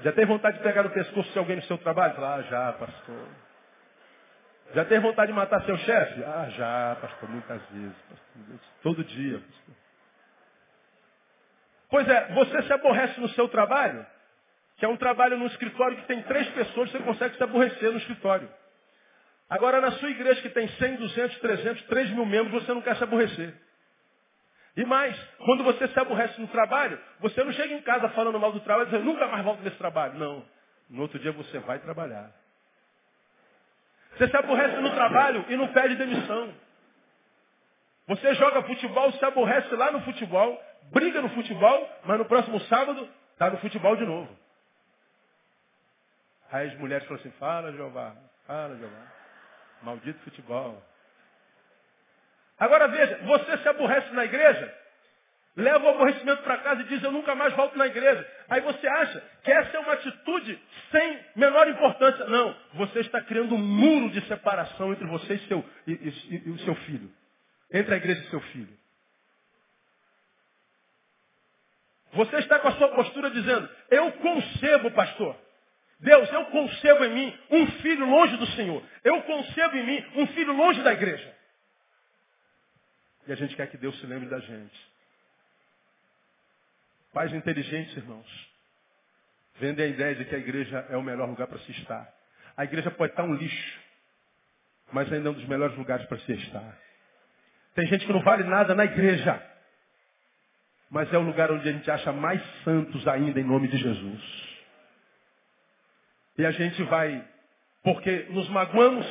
[0.00, 2.22] Já tem vontade de pegar no pescoço de alguém no seu trabalho?
[2.22, 3.28] Ah, já, pastor.
[4.74, 6.22] Já tem vontade de matar seu chefe?
[6.22, 7.96] Ah, já, pastor, muitas vezes.
[8.08, 8.60] Pastor.
[8.82, 9.74] Todo dia, pastor.
[11.88, 14.06] Pois é, você se aborrece no seu trabalho,
[14.76, 17.98] que é um trabalho no escritório que tem três pessoas, você consegue se aborrecer no
[17.98, 18.48] escritório.
[19.52, 22.96] Agora, na sua igreja que tem 100, 200, 300, 3 mil membros, você não quer
[22.96, 23.52] se aborrecer.
[24.74, 28.50] E mais, quando você se aborrece no trabalho, você não chega em casa falando mal
[28.50, 30.14] do trabalho e diz, nunca mais volto nesse trabalho.
[30.14, 30.42] Não.
[30.88, 32.32] No outro dia você vai trabalhar.
[34.16, 36.54] Você se aborrece no trabalho e não pede demissão.
[38.08, 40.58] Você joga futebol, se aborrece lá no futebol,
[40.94, 44.34] briga no futebol, mas no próximo sábado está no futebol de novo.
[46.50, 49.21] Aí as mulheres falam assim, fala Jeová, fala Jeová.
[49.82, 50.82] Maldito futebol.
[52.58, 54.72] Agora veja, você se aborrece na igreja,
[55.56, 58.24] leva o aborrecimento para casa e diz, eu nunca mais volto na igreja.
[58.48, 62.24] Aí você acha que essa é uma atitude sem menor importância.
[62.26, 66.50] Não, você está criando um muro de separação entre você e, seu, e, e, e
[66.50, 67.10] o seu filho.
[67.72, 68.82] Entre a igreja e seu filho.
[72.12, 75.36] Você está com a sua postura dizendo, eu concebo, pastor.
[76.02, 78.82] Deus, eu concebo em mim um filho longe do Senhor.
[79.04, 81.32] Eu concebo em mim um filho longe da igreja.
[83.28, 84.92] E a gente quer que Deus se lembre da gente.
[87.12, 88.26] Pais inteligentes, irmãos,
[89.60, 92.12] vendem a ideia de que a igreja é o melhor lugar para se estar.
[92.56, 93.80] A igreja pode estar um lixo,
[94.90, 96.78] mas ainda é um dos melhores lugares para se estar.
[97.76, 99.40] Tem gente que não vale nada na igreja,
[100.90, 104.51] mas é o lugar onde a gente acha mais santos ainda em nome de Jesus.
[106.38, 107.24] E a gente vai,
[107.82, 109.06] porque nos magoamos,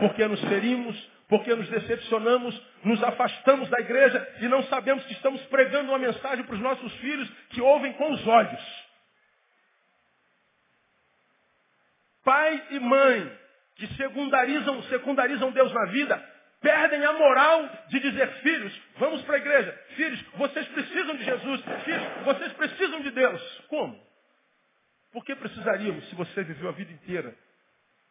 [0.00, 5.42] porque nos ferimos, porque nos decepcionamos, nos afastamos da igreja e não sabemos que estamos
[5.46, 8.86] pregando uma mensagem para os nossos filhos que ouvem com os olhos.
[12.24, 13.38] Pai e mãe
[13.76, 16.16] que secundarizam, secundarizam Deus na vida,
[16.60, 19.84] perdem a moral de dizer, filhos, vamos para a igreja.
[19.96, 21.60] Filhos, vocês precisam de Jesus.
[21.84, 23.64] Filhos, vocês precisam de Deus.
[23.68, 24.05] Como?
[25.16, 27.34] Por que precisaríamos se você viveu a vida inteira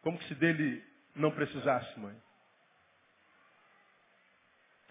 [0.00, 0.84] como se dele
[1.14, 2.20] não precisasse, mãe?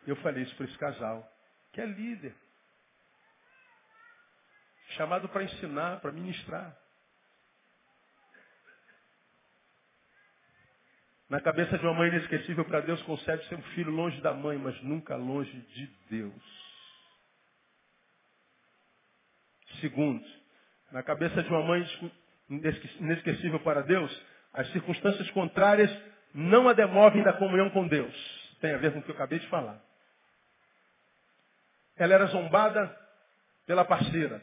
[0.07, 1.29] Eu falei isso para esse casal,
[1.73, 2.33] que é líder.
[4.91, 6.73] Chamado para ensinar, para ministrar.
[11.27, 14.57] Na cabeça de uma mãe inesquecível para Deus concede ser um filho longe da mãe,
[14.57, 16.43] mas nunca longe de Deus.
[19.81, 20.44] Segundo,
[20.95, 21.85] na cabeça de uma mãe
[23.01, 25.91] inesquecível para Deus, as circunstâncias contrárias
[26.33, 28.15] não a demovem da comunhão com Deus.
[28.61, 29.77] Tem a ver com o que eu acabei de falar.
[31.97, 32.97] Ela era zombada
[33.67, 34.41] pela parceira.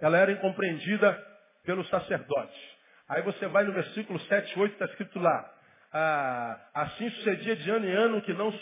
[0.00, 1.16] Ela era incompreendida
[1.62, 2.76] pelo sacerdote.
[3.08, 5.53] Aí você vai no versículo 7, 8, está escrito lá
[5.96, 8.52] ah, assim sucedia de ano em ano que não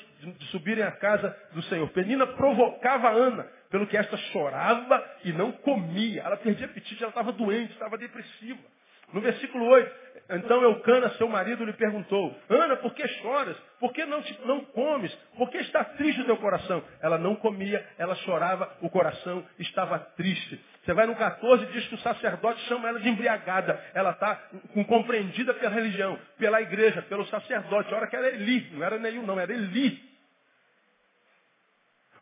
[0.50, 1.88] subirem à casa do Senhor.
[1.88, 6.22] Penina provocava Ana, pelo que esta chorava e não comia.
[6.22, 8.60] Ela perdia apetite, ela estava doente, estava depressiva.
[9.12, 13.56] No versículo 8, então Eucana, seu marido, lhe perguntou, Ana, por que choras?
[13.78, 15.12] Por que não, te, não comes?
[15.36, 16.82] Por que está triste o teu coração?
[17.02, 20.58] Ela não comia, ela chorava, o coração estava triste.
[20.84, 23.78] Você vai no 14 diz que o sacerdote chama ela de embriagada.
[23.94, 24.40] Ela está
[24.88, 27.92] compreendida pela religião, pela igreja, pelo sacerdote.
[27.92, 30.11] A hora que era Eli, não era nenhum não, era Eli.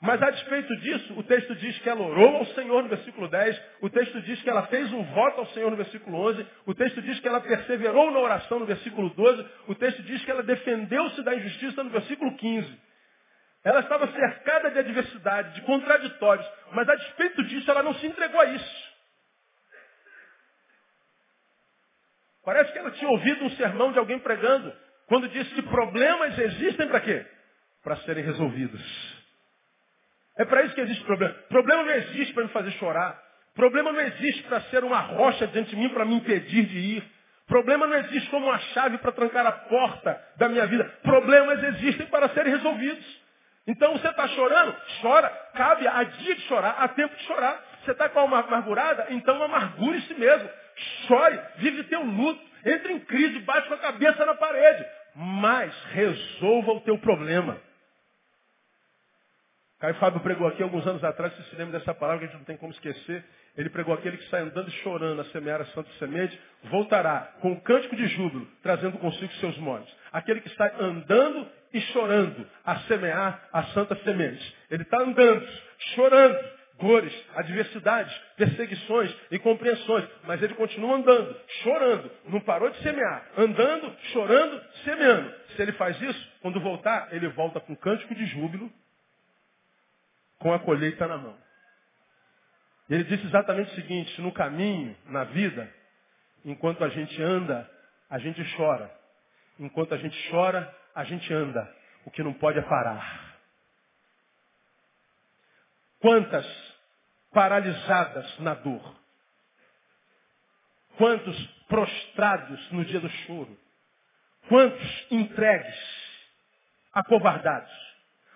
[0.02, 3.62] Mas a despeito disso, o texto diz que ela orou ao Senhor no versículo 10,
[3.82, 7.02] o texto diz que ela fez um voto ao Senhor no versículo 11, o texto
[7.02, 11.22] diz que ela perseverou na oração no versículo 12, o texto diz que ela defendeu-se
[11.22, 12.80] da injustiça no versículo 15.
[13.62, 18.40] Ela estava cercada de adversidade, de contraditórios, mas a despeito disso ela não se entregou
[18.40, 18.90] a isso.
[22.42, 24.72] Parece que ela tinha ouvido um sermão de alguém pregando,
[25.08, 27.26] quando disse que problemas existem para quê?
[27.82, 29.19] Para serem resolvidos.
[30.38, 31.34] É para isso que existe problema.
[31.48, 33.20] Problema não existe para me fazer chorar.
[33.54, 37.04] Problema não existe para ser uma rocha diante de mim para me impedir de ir.
[37.46, 40.84] Problema não existe como uma chave para trancar a porta da minha vida.
[41.02, 43.04] Problemas existem para serem resolvidos.
[43.66, 44.74] Então você está chorando?
[45.00, 45.28] Chora.
[45.54, 47.60] Cabe a dia de chorar, há tempo de chorar.
[47.84, 49.06] Você está com a alma amargurada?
[49.10, 50.48] Então amargure-se mesmo.
[51.06, 52.40] Chore, vive teu luto.
[52.64, 54.86] Entre em crise, bate com a cabeça na parede.
[55.16, 57.58] Mas resolva o teu problema.
[59.80, 62.36] Caio Fábio pregou aqui alguns anos atrás, se se lembra dessa palavra que a gente
[62.36, 63.24] não tem como esquecer.
[63.56, 67.52] Ele pregou aquele que sai andando e chorando a semear a santa semente, voltará com
[67.52, 69.88] um cântico de júbilo, trazendo consigo seus molhos.
[70.12, 74.54] Aquele que está andando e chorando a semear a santa semente.
[74.70, 75.48] Ele está andando,
[75.94, 76.38] chorando,
[76.78, 84.60] dores, adversidades, perseguições, incompreensões, mas ele continua andando, chorando, não parou de semear, andando, chorando,
[84.84, 85.32] semeando.
[85.56, 88.70] Se ele faz isso, quando voltar, ele volta com cântico de júbilo,
[90.40, 91.38] com a colheita na mão.
[92.88, 95.72] Ele disse exatamente o seguinte, no caminho, na vida,
[96.44, 97.70] enquanto a gente anda,
[98.08, 98.90] a gente chora.
[99.60, 101.72] Enquanto a gente chora, a gente anda.
[102.04, 103.36] O que não pode é parar.
[106.00, 106.46] Quantas
[107.30, 108.96] paralisadas na dor.
[110.96, 113.56] Quantos prostrados no dia do choro.
[114.48, 115.76] Quantos entregues,
[116.92, 117.70] acovardados.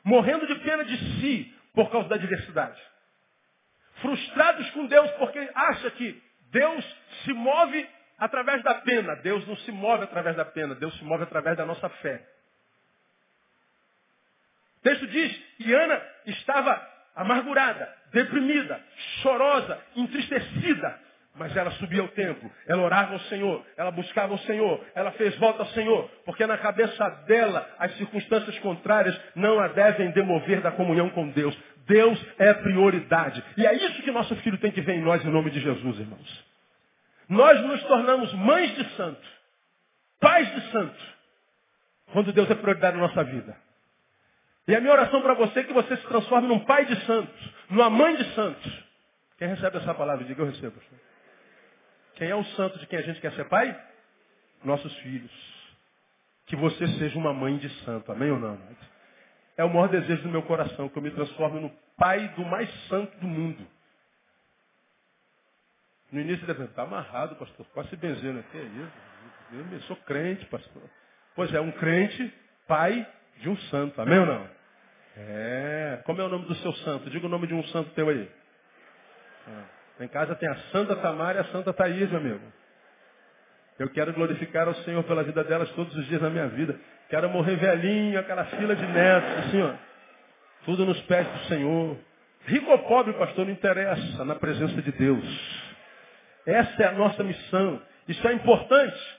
[0.05, 2.81] Morrendo de pena de si, por causa da diversidade.
[4.01, 6.85] frustrados com Deus porque acha que Deus
[7.25, 9.17] se move através da pena.
[9.17, 12.27] Deus não se move através da pena, Deus se move através da nossa fé.
[14.79, 18.81] O texto diz que Ana estava amargurada, deprimida,
[19.23, 21.01] chorosa, entristecida.
[21.35, 25.37] Mas ela subia ao templo, ela orava ao Senhor, ela buscava o Senhor, ela fez
[25.37, 30.71] volta ao Senhor, porque na cabeça dela as circunstâncias contrárias não a devem demover da
[30.71, 31.57] comunhão com Deus.
[31.87, 33.43] Deus é prioridade.
[33.57, 35.99] E é isso que nosso filho tem que ver em nós, em nome de Jesus,
[35.99, 36.45] irmãos.
[37.29, 39.29] Nós nos tornamos mães de santo,
[40.21, 41.05] pais de santo,
[42.13, 43.57] quando Deus é prioridade na nossa vida.
[44.69, 47.51] E a minha oração para você é que você se transforme num pai de santos,
[47.69, 48.85] numa mãe de santos.
[49.37, 50.25] Quem recebe essa palavra?
[50.25, 50.81] Diga, eu recebo.
[52.15, 53.79] Quem é o santo de quem a gente quer ser pai?
[54.65, 55.33] Nossos filhos.
[56.47, 58.13] Que você seja uma mãe de santo.
[58.13, 58.59] Amém ou não?
[59.57, 62.69] É o maior desejo do meu coração, que eu me transforme no pai do mais
[62.89, 63.67] santo do mundo.
[66.11, 67.67] No início deve está amarrado, pastor.
[67.73, 68.59] Quase se benzendo aqui.
[68.59, 69.75] É.
[69.75, 70.83] Eu sou crente, pastor.
[71.35, 72.33] Pois é, um crente,
[72.67, 73.07] pai
[73.39, 74.01] de um santo.
[74.01, 74.49] Amém ou não?
[75.17, 76.03] É.
[76.05, 77.11] Como é o nome do seu santo?
[77.11, 78.31] Diga o nome de um santo teu aí.
[79.49, 79.84] É.
[80.01, 82.53] Em casa tem a Santa Tamara e a Santa Thaís, meu amigo.
[83.79, 86.79] Eu quero glorificar ao Senhor pela vida delas todos os dias da minha vida.
[87.09, 89.75] Quero morrer velhinho, aquela fila de netos, assim, ó.
[90.65, 91.97] Tudo nos pés do Senhor.
[92.47, 95.25] Rico ou pobre, pastor, não interessa, na presença de Deus.
[96.47, 97.81] Essa é a nossa missão.
[98.09, 99.19] Isso é importante.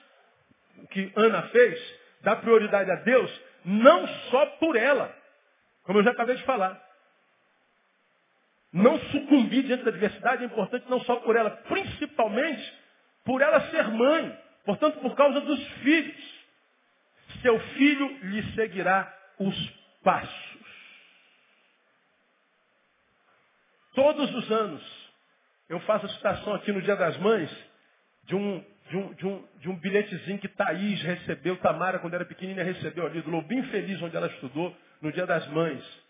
[0.84, 5.14] O que Ana fez, dar prioridade a Deus, não só por ela,
[5.84, 6.85] como eu já acabei de falar.
[8.76, 12.74] Não sucumbir diante da adversidade é importante não só por ela, principalmente
[13.24, 16.46] por ela ser mãe, portanto, por causa dos filhos.
[17.42, 19.70] Seu filho lhe seguirá os
[20.04, 20.66] passos.
[23.94, 25.14] Todos os anos,
[25.70, 27.50] eu faço a citação aqui no Dia das Mães
[28.26, 32.26] de um, de um, de um, de um bilhetezinho que Thaís recebeu, Tamara, quando era
[32.26, 36.05] pequenina, recebeu ali, do Lobinho Feliz, onde ela estudou, no Dia das Mães.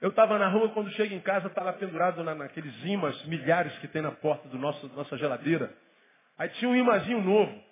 [0.00, 3.76] Eu estava na rua, quando chego em casa, está lá pendurado na, naqueles imãs milhares
[3.78, 5.72] que tem na porta do nosso, da nossa geladeira.
[6.38, 7.62] Aí tinha um imãzinho novo.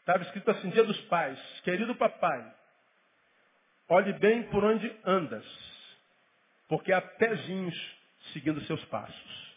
[0.00, 1.38] Estava escrito assim, Dia dos Pais.
[1.62, 2.44] Querido papai,
[3.88, 5.46] olhe bem por onde andas,
[6.68, 7.98] porque há pezinhos
[8.32, 9.50] seguindo seus passos.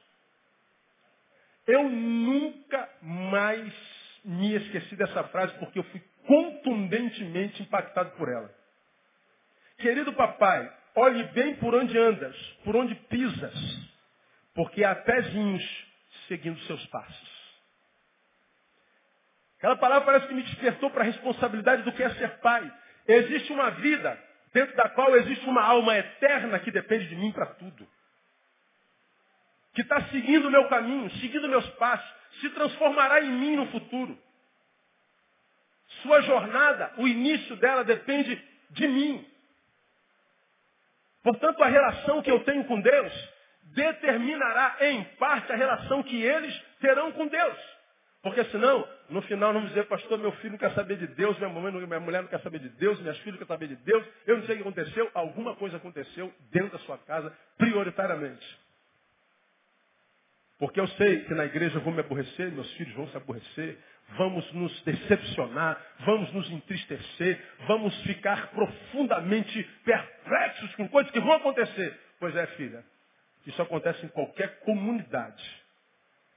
[1.66, 3.74] Eu nunca mais
[4.24, 8.54] me esqueci dessa frase porque eu fui contundentemente impactado por ela.
[9.78, 13.54] Querido papai, olhe bem por onde andas, por onde pisas,
[14.54, 15.64] porque há pezinhos
[16.28, 17.34] seguindo seus passos.
[19.58, 22.72] Aquela palavra parece que me despertou para a responsabilidade do que é ser pai.
[23.08, 24.22] Existe uma vida
[24.54, 27.88] dentro da qual existe uma alma eterna que depende de mim para tudo
[29.74, 32.08] que está seguindo o meu caminho, seguindo meus passos,
[32.40, 34.18] se transformará em mim no futuro.
[36.02, 39.28] Sua jornada, o início dela depende de mim.
[41.24, 46.54] Portanto, a relação que eu tenho com Deus determinará em parte a relação que eles
[46.80, 47.58] terão com Deus.
[48.22, 51.50] Porque senão, no final, não dizer, pastor, meu filho não quer saber de Deus, minha,
[51.50, 54.06] mãe, minha mulher não quer saber de Deus, minhas filhas não querem saber de Deus,
[54.26, 58.60] eu não sei o que aconteceu, alguma coisa aconteceu dentro da sua casa, prioritariamente.
[60.58, 63.78] Porque eu sei que na igreja eu vou me aborrecer, meus filhos vão se aborrecer,
[64.18, 72.00] vamos nos decepcionar, vamos nos entristecer, vamos ficar profundamente perplexos com coisas que vão acontecer.
[72.20, 72.84] Pois é, filha,
[73.46, 75.44] isso acontece em qualquer comunidade.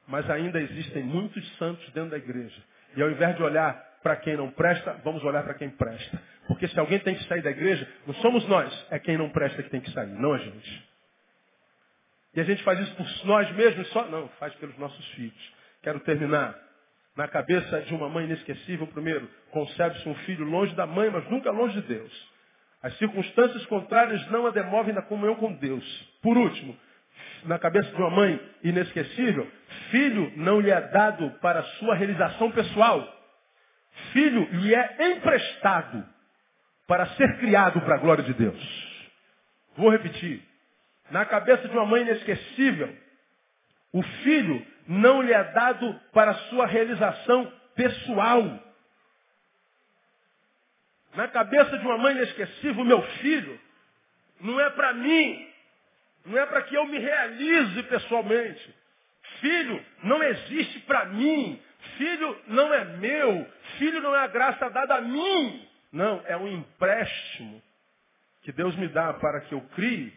[0.08, 2.62] Mas ainda existem muitos santos dentro da igreja.
[2.96, 6.22] E ao invés de olhar para quem não presta, vamos olhar para quem presta.
[6.46, 9.62] Porque se alguém tem que sair da igreja, não somos nós, é quem não presta
[9.62, 10.88] que tem que sair, não a gente.
[12.34, 14.06] E a gente faz isso por nós mesmos só?
[14.06, 15.54] Não, faz pelos nossos filhos.
[15.82, 16.65] Quero terminar.
[17.16, 21.50] Na cabeça de uma mãe inesquecível, primeiro, concebe-se um filho longe da mãe, mas nunca
[21.50, 22.36] longe de Deus.
[22.82, 25.84] As circunstâncias contrárias não a demovem na comunhão com Deus.
[26.22, 26.76] Por último,
[27.44, 29.50] na cabeça de uma mãe inesquecível,
[29.90, 33.12] filho não lhe é dado para sua realização pessoal.
[34.12, 36.04] Filho lhe é emprestado
[36.86, 39.06] para ser criado para a glória de Deus.
[39.74, 40.42] Vou repetir
[41.10, 42.94] na cabeça de uma mãe inesquecível,
[43.92, 48.62] o filho não lhe é dado para sua realização pessoal.
[51.14, 53.60] Na cabeça de uma mãe inesquecível, meu filho
[54.40, 55.48] não é para mim,
[56.26, 58.74] não é para que eu me realize pessoalmente.
[59.40, 61.60] Filho não existe para mim,
[61.96, 63.46] filho não é meu,
[63.78, 65.68] filho não é a graça dada a mim.
[65.92, 67.62] Não, é um empréstimo
[68.42, 70.12] que Deus me dá para que eu crie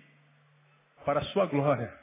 [1.05, 1.98] para a sua glória.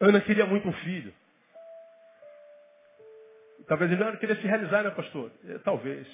[0.00, 1.12] Ana queria muito um filho.
[3.66, 5.30] Talvez ele não queria se realizar, né, pastor?
[5.48, 6.06] É, talvez.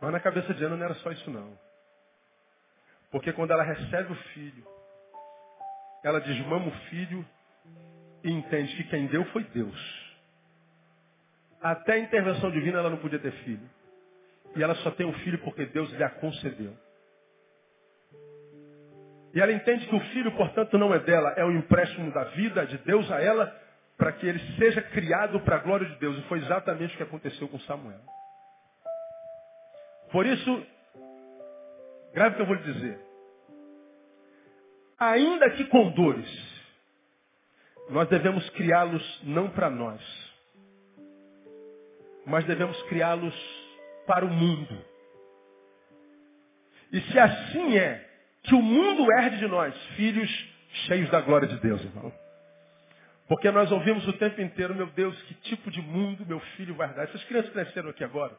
[0.00, 1.58] Mas na cabeça de Ana não era só isso, não.
[3.10, 4.66] Porque quando ela recebe o filho,
[6.02, 7.24] ela desmama o filho
[8.24, 10.04] e entende que quem deu foi Deus.
[11.62, 13.70] Até a intervenção divina ela não podia ter filho.
[14.56, 16.76] E ela só tem um filho porque Deus lhe a concedeu.
[19.34, 22.64] E ela entende que o filho, portanto, não é dela, é um empréstimo da vida
[22.66, 23.52] de Deus a ela,
[23.96, 26.16] para que ele seja criado para a glória de Deus.
[26.18, 28.00] E foi exatamente o que aconteceu com Samuel.
[30.12, 30.66] Por isso,
[32.12, 33.00] grave o que eu vou lhe dizer.
[35.00, 36.54] Ainda que com dores,
[37.90, 40.00] nós devemos criá-los não para nós,
[42.24, 43.34] mas devemos criá-los
[44.06, 44.84] para o mundo.
[46.92, 48.13] E se assim é,
[48.44, 50.30] que o mundo herde de nós, filhos
[50.86, 52.12] cheios da glória de Deus, irmão.
[53.26, 56.88] Porque nós ouvimos o tempo inteiro, meu Deus, que tipo de mundo meu filho vai
[56.88, 57.04] herdar.
[57.04, 58.38] Essas crianças cresceram aqui agora.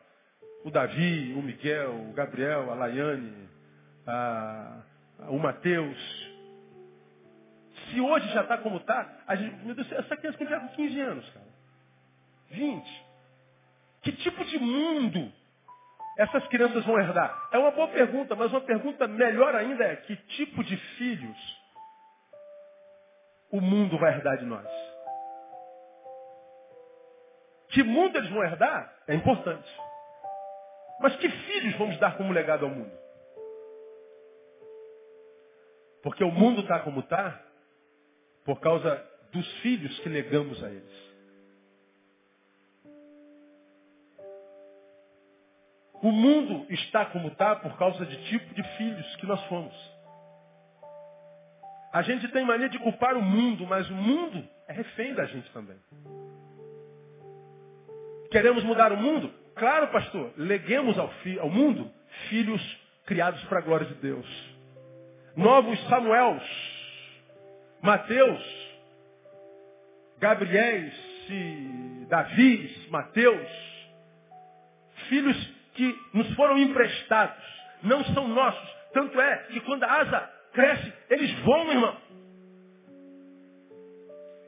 [0.63, 3.49] O Davi, o Miguel, o Gabriel, a Laiane,
[4.05, 4.81] a,
[5.29, 5.97] o Mateus.
[7.89, 9.25] Se hoje já está como está,
[9.63, 11.45] meu Deus, essa criança com 15 anos, cara.
[12.51, 13.05] 20.
[14.03, 15.31] Que tipo de mundo
[16.17, 17.49] essas crianças vão herdar?
[17.51, 21.65] É uma boa pergunta, mas uma pergunta melhor ainda é que tipo de filhos
[23.51, 24.67] o mundo vai herdar de nós?
[27.69, 29.69] Que mundo eles vão herdar é importante.
[31.01, 32.97] Mas que filhos vamos dar como legado ao mundo?
[36.01, 37.41] Porque o mundo está como está
[38.45, 41.14] por causa dos filhos que legamos a eles.
[46.05, 49.73] O mundo está como está por causa de tipo de filhos que nós fomos.
[51.91, 55.51] A gente tem mania de culpar o mundo, mas o mundo é refém da gente
[55.51, 55.77] também.
[58.29, 59.33] Queremos mudar o mundo?
[59.55, 60.31] Claro, pastor.
[60.37, 61.91] Leguemos ao, fi, ao mundo
[62.29, 62.61] filhos
[63.07, 64.27] criados para a glória de Deus.
[65.35, 66.43] Novos Samuels,
[67.81, 68.77] Mateus,
[70.19, 70.93] Gabriéis,
[72.07, 73.49] Davis, Mateus,
[75.09, 77.35] filhos que nos foram emprestados,
[77.83, 78.75] não são nossos.
[78.93, 81.97] Tanto é que quando a asa cresce, eles voam, irmão.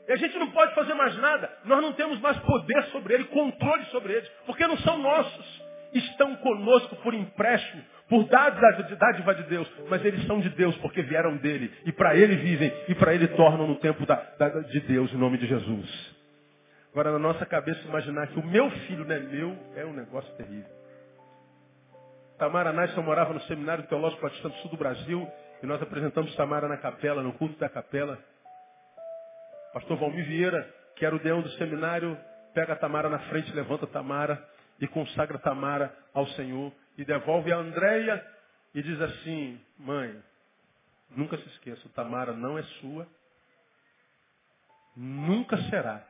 [0.08, 1.50] E a gente não pode fazer mais nada.
[1.64, 5.68] Nós não temos mais poder sobre ele, controle sobre eles, porque não são nossos.
[5.92, 11.36] Estão conosco por empréstimo, por dádiva de Deus, mas eles são de Deus porque vieram
[11.36, 11.72] dele.
[11.84, 15.16] E para ele vivem, e para ele tornam no tempo da, da, de Deus, em
[15.16, 16.16] nome de Jesus.
[16.92, 20.34] Agora, na nossa cabeça, imaginar que o meu filho não é meu é um negócio
[20.36, 20.77] terrível.
[22.38, 25.28] Tamara Nasson morava no Seminário Teológico Batista do Sul do Brasil
[25.60, 28.16] e nós apresentamos Tamara na capela, no culto da capela.
[29.72, 32.16] Pastor Valmir Vieira, que era o deão do seminário,
[32.54, 34.48] pega a Tamara na frente, levanta a Tamara
[34.80, 38.24] e consagra a Tamara ao Senhor e devolve a Andréia
[38.72, 40.22] e diz assim, mãe,
[41.10, 43.06] nunca se esqueça, Tamara não é sua,
[44.96, 46.06] nunca será.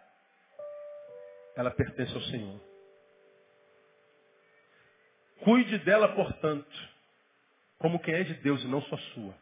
[1.56, 2.67] Ela pertence ao Senhor.
[5.42, 6.88] Cuide dela, portanto,
[7.78, 9.34] como quem é de Deus e não só sua.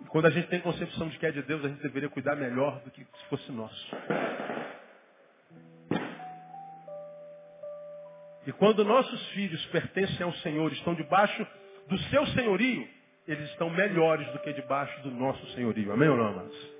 [0.00, 2.34] E quando a gente tem concepção de que é de Deus, a gente deveria cuidar
[2.34, 3.96] melhor do que se fosse nosso.
[8.46, 11.46] E quando nossos filhos pertencem ao Senhor, estão debaixo
[11.88, 12.88] do seu senhorio,
[13.28, 15.92] eles estão melhores do que debaixo do nosso senhorio.
[15.92, 16.72] Amém ou não, amados?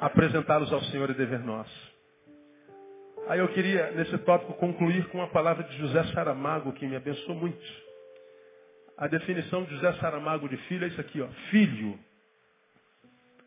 [0.00, 1.97] Apresentá-los ao Senhor é dever nosso.
[3.28, 7.36] Aí eu queria, nesse tópico, concluir com uma palavra de José Saramago, que me abençoou
[7.36, 7.62] muito.
[8.96, 11.28] A definição de José Saramago de filho é isso aqui, ó.
[11.50, 11.98] Filho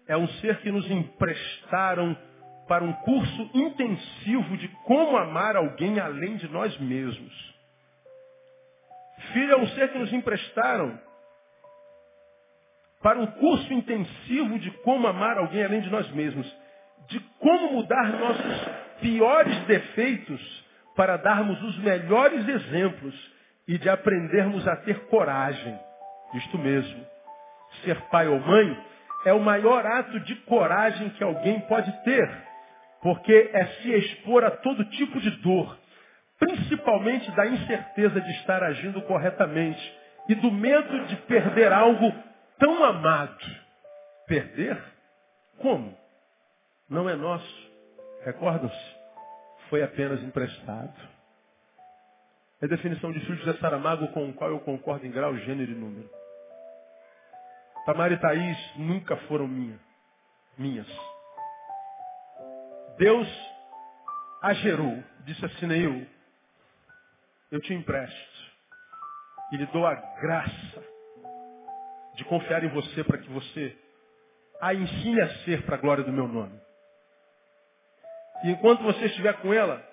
[0.07, 2.15] é um ser que nos emprestaram
[2.67, 7.55] para um curso intensivo de como amar alguém além de nós mesmos.
[9.33, 10.99] Filho é um ser que nos emprestaram
[13.01, 16.45] para um curso intensivo de como amar alguém além de nós mesmos,
[17.07, 23.31] de como mudar nossos piores defeitos para darmos os melhores exemplos
[23.67, 25.77] e de aprendermos a ter coragem.
[26.35, 27.05] Isto mesmo.
[27.83, 28.77] Ser pai ou mãe
[29.25, 32.29] é o maior ato de coragem que alguém pode ter,
[33.01, 35.77] porque é se expor a todo tipo de dor,
[36.39, 42.13] principalmente da incerteza de estar agindo corretamente e do medo de perder algo
[42.59, 43.45] tão amado.
[44.27, 44.77] Perder?
[45.57, 45.97] Como?
[46.89, 47.60] Não é nosso.
[48.23, 49.01] Recordam-se?
[49.69, 50.93] Foi apenas emprestado.
[52.61, 55.71] É a definição de filho de Saramago com o qual eu concordo em grau, gênero
[55.71, 56.09] e número.
[57.85, 59.79] Tamara e Thaís nunca foram minha,
[60.57, 60.87] minhas.
[62.97, 63.27] Deus
[64.43, 66.05] a gerou, disse assim, eu,
[67.51, 68.51] eu te empresto
[69.51, 70.83] e lhe dou a graça
[72.15, 73.77] de confiar em você para que você
[74.61, 76.59] a ensine a ser para a glória do meu nome.
[78.43, 79.85] E enquanto você estiver com ela,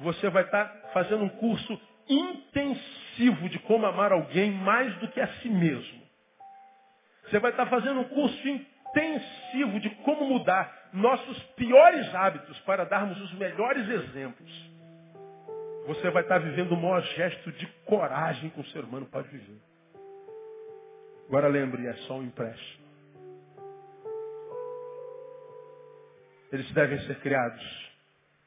[0.00, 5.28] você vai estar fazendo um curso intensivo de como amar alguém mais do que a
[5.40, 6.02] si mesmo.
[7.24, 13.20] Você vai estar fazendo um curso intensivo de como mudar nossos piores hábitos para darmos
[13.20, 14.70] os melhores exemplos.
[15.86, 19.60] Você vai estar vivendo o maior gesto de coragem que um ser humano pode viver.
[21.28, 22.86] Agora lembre, é só um empréstimo.
[26.52, 27.85] Eles devem ser criados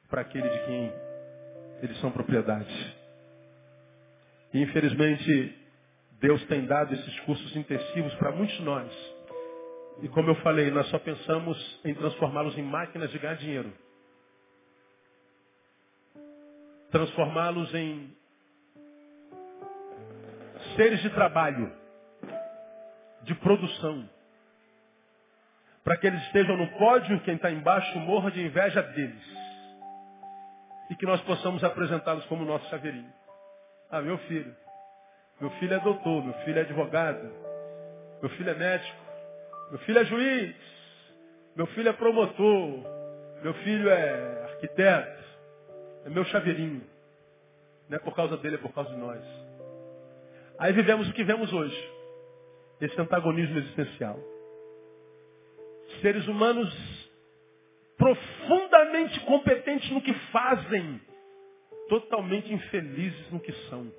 [0.10, 0.94] para aquele de quem
[1.82, 2.98] eles são propriedade.
[4.54, 5.56] E infelizmente,
[6.20, 8.92] Deus tem dado esses cursos intensivos para muitos de nós.
[10.02, 13.72] E como eu falei, nós só pensamos em transformá-los em máquinas de ganhar dinheiro.
[16.92, 18.16] Transformá-los em
[20.76, 21.72] seres de trabalho,
[23.24, 24.10] de produção.
[25.84, 29.39] Para que eles estejam no pódio, quem está embaixo morra de inveja deles.
[30.90, 33.14] E que nós possamos apresentá-los como nosso chaveirinho.
[33.90, 34.56] Ah, meu filho.
[35.40, 37.32] Meu filho é doutor, meu filho é advogado,
[38.22, 38.98] meu filho é médico,
[39.70, 40.56] meu filho é juiz,
[41.56, 42.84] meu filho é promotor,
[43.42, 45.24] meu filho é arquiteto,
[46.06, 46.84] é meu chaveirinho.
[47.88, 49.24] Não é por causa dele, é por causa de nós.
[50.60, 51.90] Aí vivemos o que vemos hoje.
[52.82, 54.20] Esse antagonismo existencial.
[56.02, 56.74] Seres humanos
[58.00, 61.02] profundamente competentes no que fazem,
[61.90, 63.92] totalmente infelizes no que são.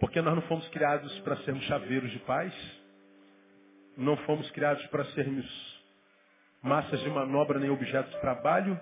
[0.00, 2.52] Porque nós não fomos criados para sermos chaveiros de paz,
[3.96, 5.46] não fomos criados para sermos
[6.62, 8.80] massas de manobra nem objetos de trabalho,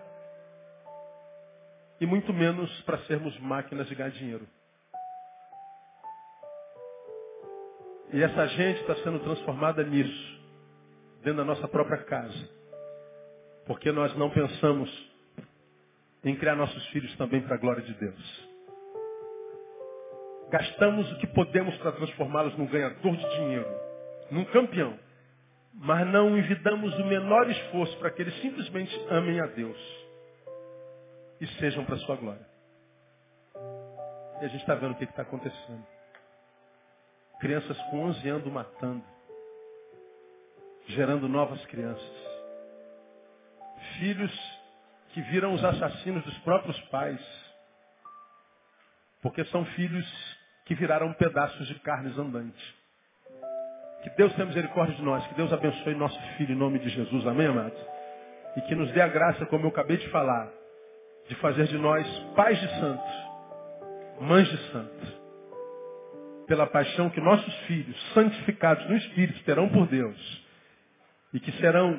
[2.01, 4.49] e muito menos para sermos máquinas de ganhar dinheiro.
[8.13, 10.42] E essa gente está sendo transformada nisso,
[11.23, 12.49] dentro da nossa própria casa.
[13.67, 14.91] Porque nós não pensamos
[16.25, 18.49] em criar nossos filhos também para a glória de Deus.
[20.51, 23.69] Gastamos o que podemos para transformá-los num ganhador de dinheiro,
[24.31, 24.99] num campeão.
[25.75, 29.79] Mas não envidamos o menor esforço para que eles simplesmente amem a Deus
[31.41, 32.47] e sejam para a sua glória.
[34.43, 35.87] E a gente está vendo o que está acontecendo.
[37.41, 39.03] Crianças com 11 anos matando,
[40.89, 42.23] gerando novas crianças.
[43.99, 44.33] Filhos
[45.13, 47.21] que viram os assassinos dos próprios pais,
[49.23, 50.07] porque são filhos
[50.65, 52.75] que viraram pedaços de carnes andantes.
[54.03, 57.27] Que Deus tenha misericórdia de nós, que Deus abençoe nosso filho em nome de Jesus,
[57.27, 57.79] amém, amados?
[58.57, 60.51] E que nos dê a graça, como eu acabei de falar,
[61.29, 63.13] de fazer de nós pais de santos,
[64.21, 65.23] mães de santos.
[66.47, 70.42] Pela paixão que nossos filhos, santificados no Espírito, terão por Deus.
[71.33, 71.99] E que serão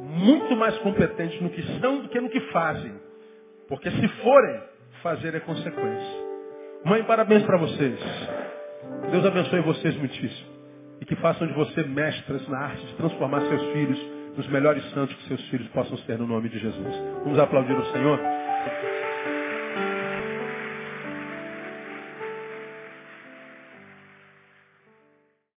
[0.00, 2.94] muito mais competentes no que são do que no que fazem.
[3.68, 4.62] Porque se forem,
[5.02, 6.30] fazer é consequência.
[6.84, 7.98] Mãe, parabéns para vocês.
[9.10, 10.50] Deus abençoe vocês muitíssimo.
[11.00, 13.98] E que façam de você mestras na arte de transformar seus filhos
[14.36, 16.94] nos melhores santos que seus filhos possam ser no nome de Jesus.
[17.24, 18.18] Vamos aplaudir o Senhor.